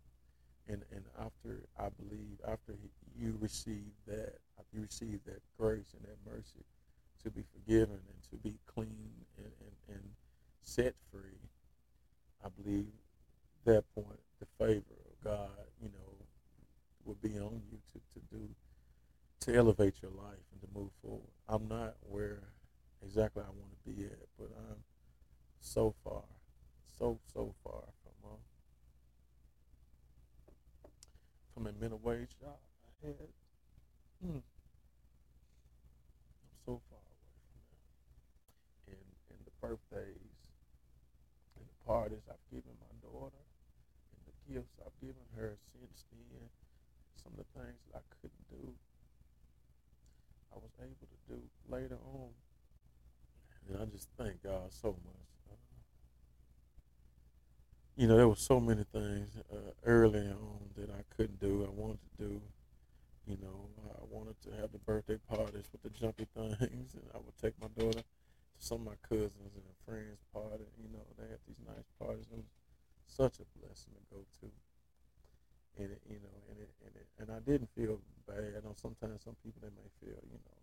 [0.66, 2.74] And and after I believe after
[3.18, 4.38] you receive that,
[4.72, 6.64] you receive that grace and that mercy
[7.22, 10.04] to be forgiven and to be clean and, and, and
[10.62, 11.50] set free,
[12.44, 12.92] I believe
[13.64, 16.26] that point the favor of God, you know,
[17.04, 18.48] will be on you to, to do
[19.40, 21.32] to elevate your life and to move forward.
[21.48, 22.42] I'm not where
[23.02, 24.76] exactly I want to be at, but I'm
[25.60, 26.22] so far,
[26.98, 28.36] so so far from uh,
[31.54, 32.56] from a minimum wage job
[33.02, 33.16] I had.
[34.24, 34.36] Mm.
[34.36, 34.42] I'm
[36.66, 37.48] so far away from
[38.86, 38.92] that.
[38.92, 40.34] And and the birthdays
[41.56, 43.44] and the parties I've given my daughter
[44.14, 46.48] and the gifts I've given her since then,
[47.22, 48.72] some of the things that I couldn't do,
[50.52, 52.30] I was able to do later on.
[53.68, 55.30] And I just thank God so much.
[57.96, 61.70] You know, there were so many things uh, early on that I couldn't do, I
[61.70, 62.40] wanted to do.
[63.26, 67.18] You know, I wanted to have the birthday parties with the jumpy things, and I
[67.18, 68.00] would take my daughter
[68.60, 70.68] some of my cousins and friends' party.
[70.76, 72.28] You know, they had these nice parties.
[72.28, 72.52] It was
[73.08, 74.48] such a blessing to go to.
[75.80, 77.98] And it, you know, and it, and it, and I didn't feel
[78.28, 78.52] bad.
[78.52, 80.60] I know sometimes some people they may feel, you know,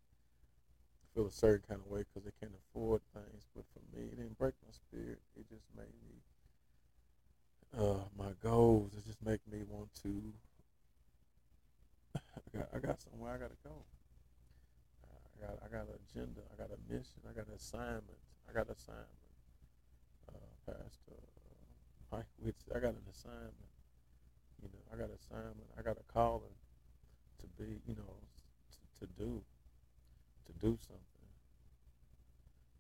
[1.16, 3.50] feel a certain kind of way because they can't afford things.
[3.58, 5.18] But for me, it didn't break my spirit.
[5.34, 6.22] It just made me
[7.74, 8.94] uh, my goals.
[8.94, 10.22] It just make me want to.
[12.22, 13.74] I got, I got somewhere I got to go.
[15.38, 16.42] I got, I got an agenda.
[16.52, 17.22] I got a mission.
[17.30, 18.20] I got an assignment.
[18.50, 19.22] I got an assignment.
[20.30, 21.20] Uh, Pastor
[22.12, 23.70] uh, Witz, I got an assignment.
[24.62, 25.70] You know, I got an assignment.
[25.78, 26.58] I got a calling
[27.40, 28.18] to be, you know,
[29.00, 29.42] to, to do,
[30.48, 31.30] to do something.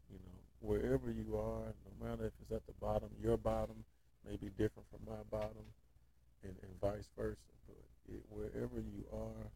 [0.10, 3.84] You know, wherever you are, no matter if it's at the bottom, your bottom,
[4.28, 5.68] may be different from my bottom
[6.44, 7.38] and, and vice versa.
[7.68, 7.78] But
[8.14, 9.52] it, wherever you are,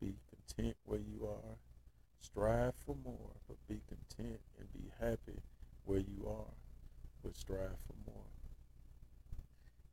[0.00, 1.56] be content where you are.
[2.20, 5.40] Strive for more, but be content and be happy
[5.84, 6.52] where you are,
[7.24, 8.24] but strive for more.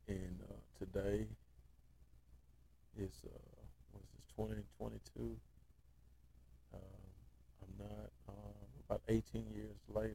[0.06, 1.26] And uh, today
[2.96, 3.30] is, uh,
[3.92, 5.36] what is this, 2022?
[6.74, 6.80] Um,
[7.62, 8.34] I'm not, um,
[8.88, 10.14] about 18 years later,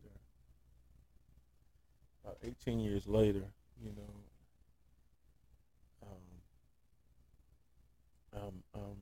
[2.24, 3.44] about 18 years later,
[3.82, 4.14] you know,
[6.04, 6.42] um,
[8.42, 8.98] um, um,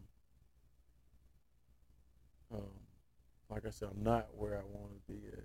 [3.52, 5.44] like I said, I'm not where I want to be at.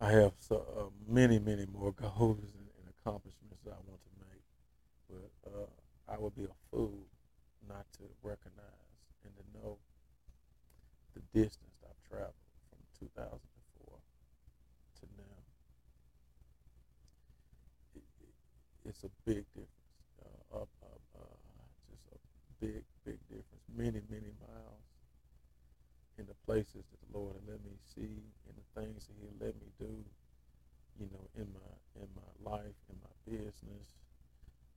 [0.00, 4.12] I have so uh, many, many more goals and, and, accomplishments that I want to
[4.26, 4.42] make,
[5.08, 7.06] but uh, I would be a fool
[7.68, 9.78] not to recognize and to know
[11.14, 12.34] the distance I've traveled
[12.70, 13.98] from 2004
[15.00, 15.38] to now.
[17.94, 18.34] It, it,
[18.88, 19.70] it's a big difference,
[20.54, 20.66] uh, uh,
[21.90, 22.18] just a
[22.64, 23.64] big, big difference.
[23.74, 24.30] Many, many
[26.48, 29.68] places that the Lord had let me see and the things that He let me
[29.78, 29.92] do,
[30.98, 34.00] you know, in my in my life, in my business,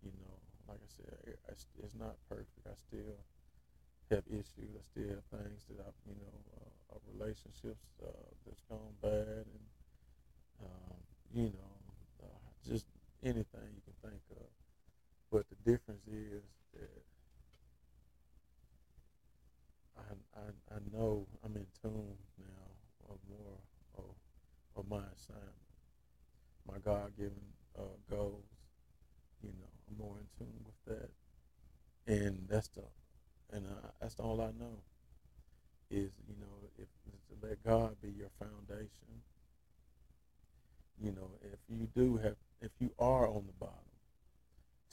[0.03, 0.35] you know,
[0.67, 1.37] like I said,
[1.83, 2.67] it's not perfect.
[2.67, 3.15] I still
[4.11, 4.75] have issues.
[4.75, 6.37] I still have things that I've, you know,
[6.91, 8.11] uh, relationships uh,
[8.45, 9.65] that's gone bad, and
[10.63, 10.97] um,
[11.33, 11.75] you know,
[12.23, 12.87] uh, just
[13.23, 14.47] anything you can think of.
[15.31, 16.43] But the difference is
[16.73, 17.03] that
[20.35, 23.57] I, I, know I'm in tune now of more
[23.97, 24.15] of,
[24.75, 25.51] of my assignment,
[26.67, 27.33] my God-given
[27.77, 28.45] uh, goals.
[29.43, 31.11] You know, I'm more in tune with that,
[32.13, 32.83] and that's the
[33.53, 33.65] and
[33.99, 34.81] that's all I know
[35.89, 36.87] is you know if
[37.31, 38.89] to let God be your foundation.
[41.01, 43.75] You know, if you do have, if you are on the bottom,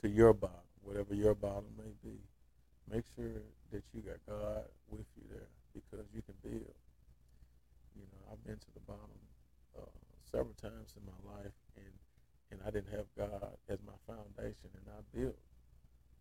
[0.03, 2.17] to your bottom, whatever your bottom may be,
[2.91, 6.75] make sure that you got God with you there because you can build.
[7.97, 9.21] You know, I've been to the bottom
[9.79, 9.91] uh,
[10.31, 11.95] several times in my life, and
[12.51, 15.39] and I didn't have God as my foundation, and I built.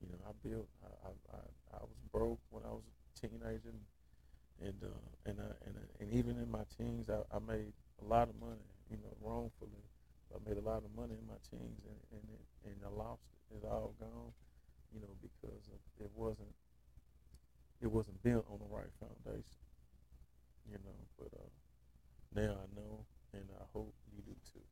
[0.01, 0.68] You know, I built.
[0.84, 3.86] I I, I was broke when I was a teenager, and
[4.61, 8.30] and uh, and, I, and and even in my teens, I, I made a lot
[8.30, 8.68] of money.
[8.89, 9.84] You know, wrongfully
[10.34, 13.24] I made a lot of money in my teens, and and it, and I lost
[13.32, 13.55] it.
[13.55, 14.34] It's all gone,
[14.94, 15.70] you know, because
[16.00, 16.54] it wasn't
[17.82, 19.62] it wasn't built on the right foundation,
[20.70, 20.98] you know.
[21.18, 21.52] But uh,
[22.34, 24.66] now I know, and I hope you do too,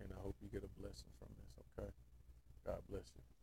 [0.00, 1.52] and I hope you get a blessing from this.
[1.78, 1.90] Okay,
[2.66, 3.37] God bless you.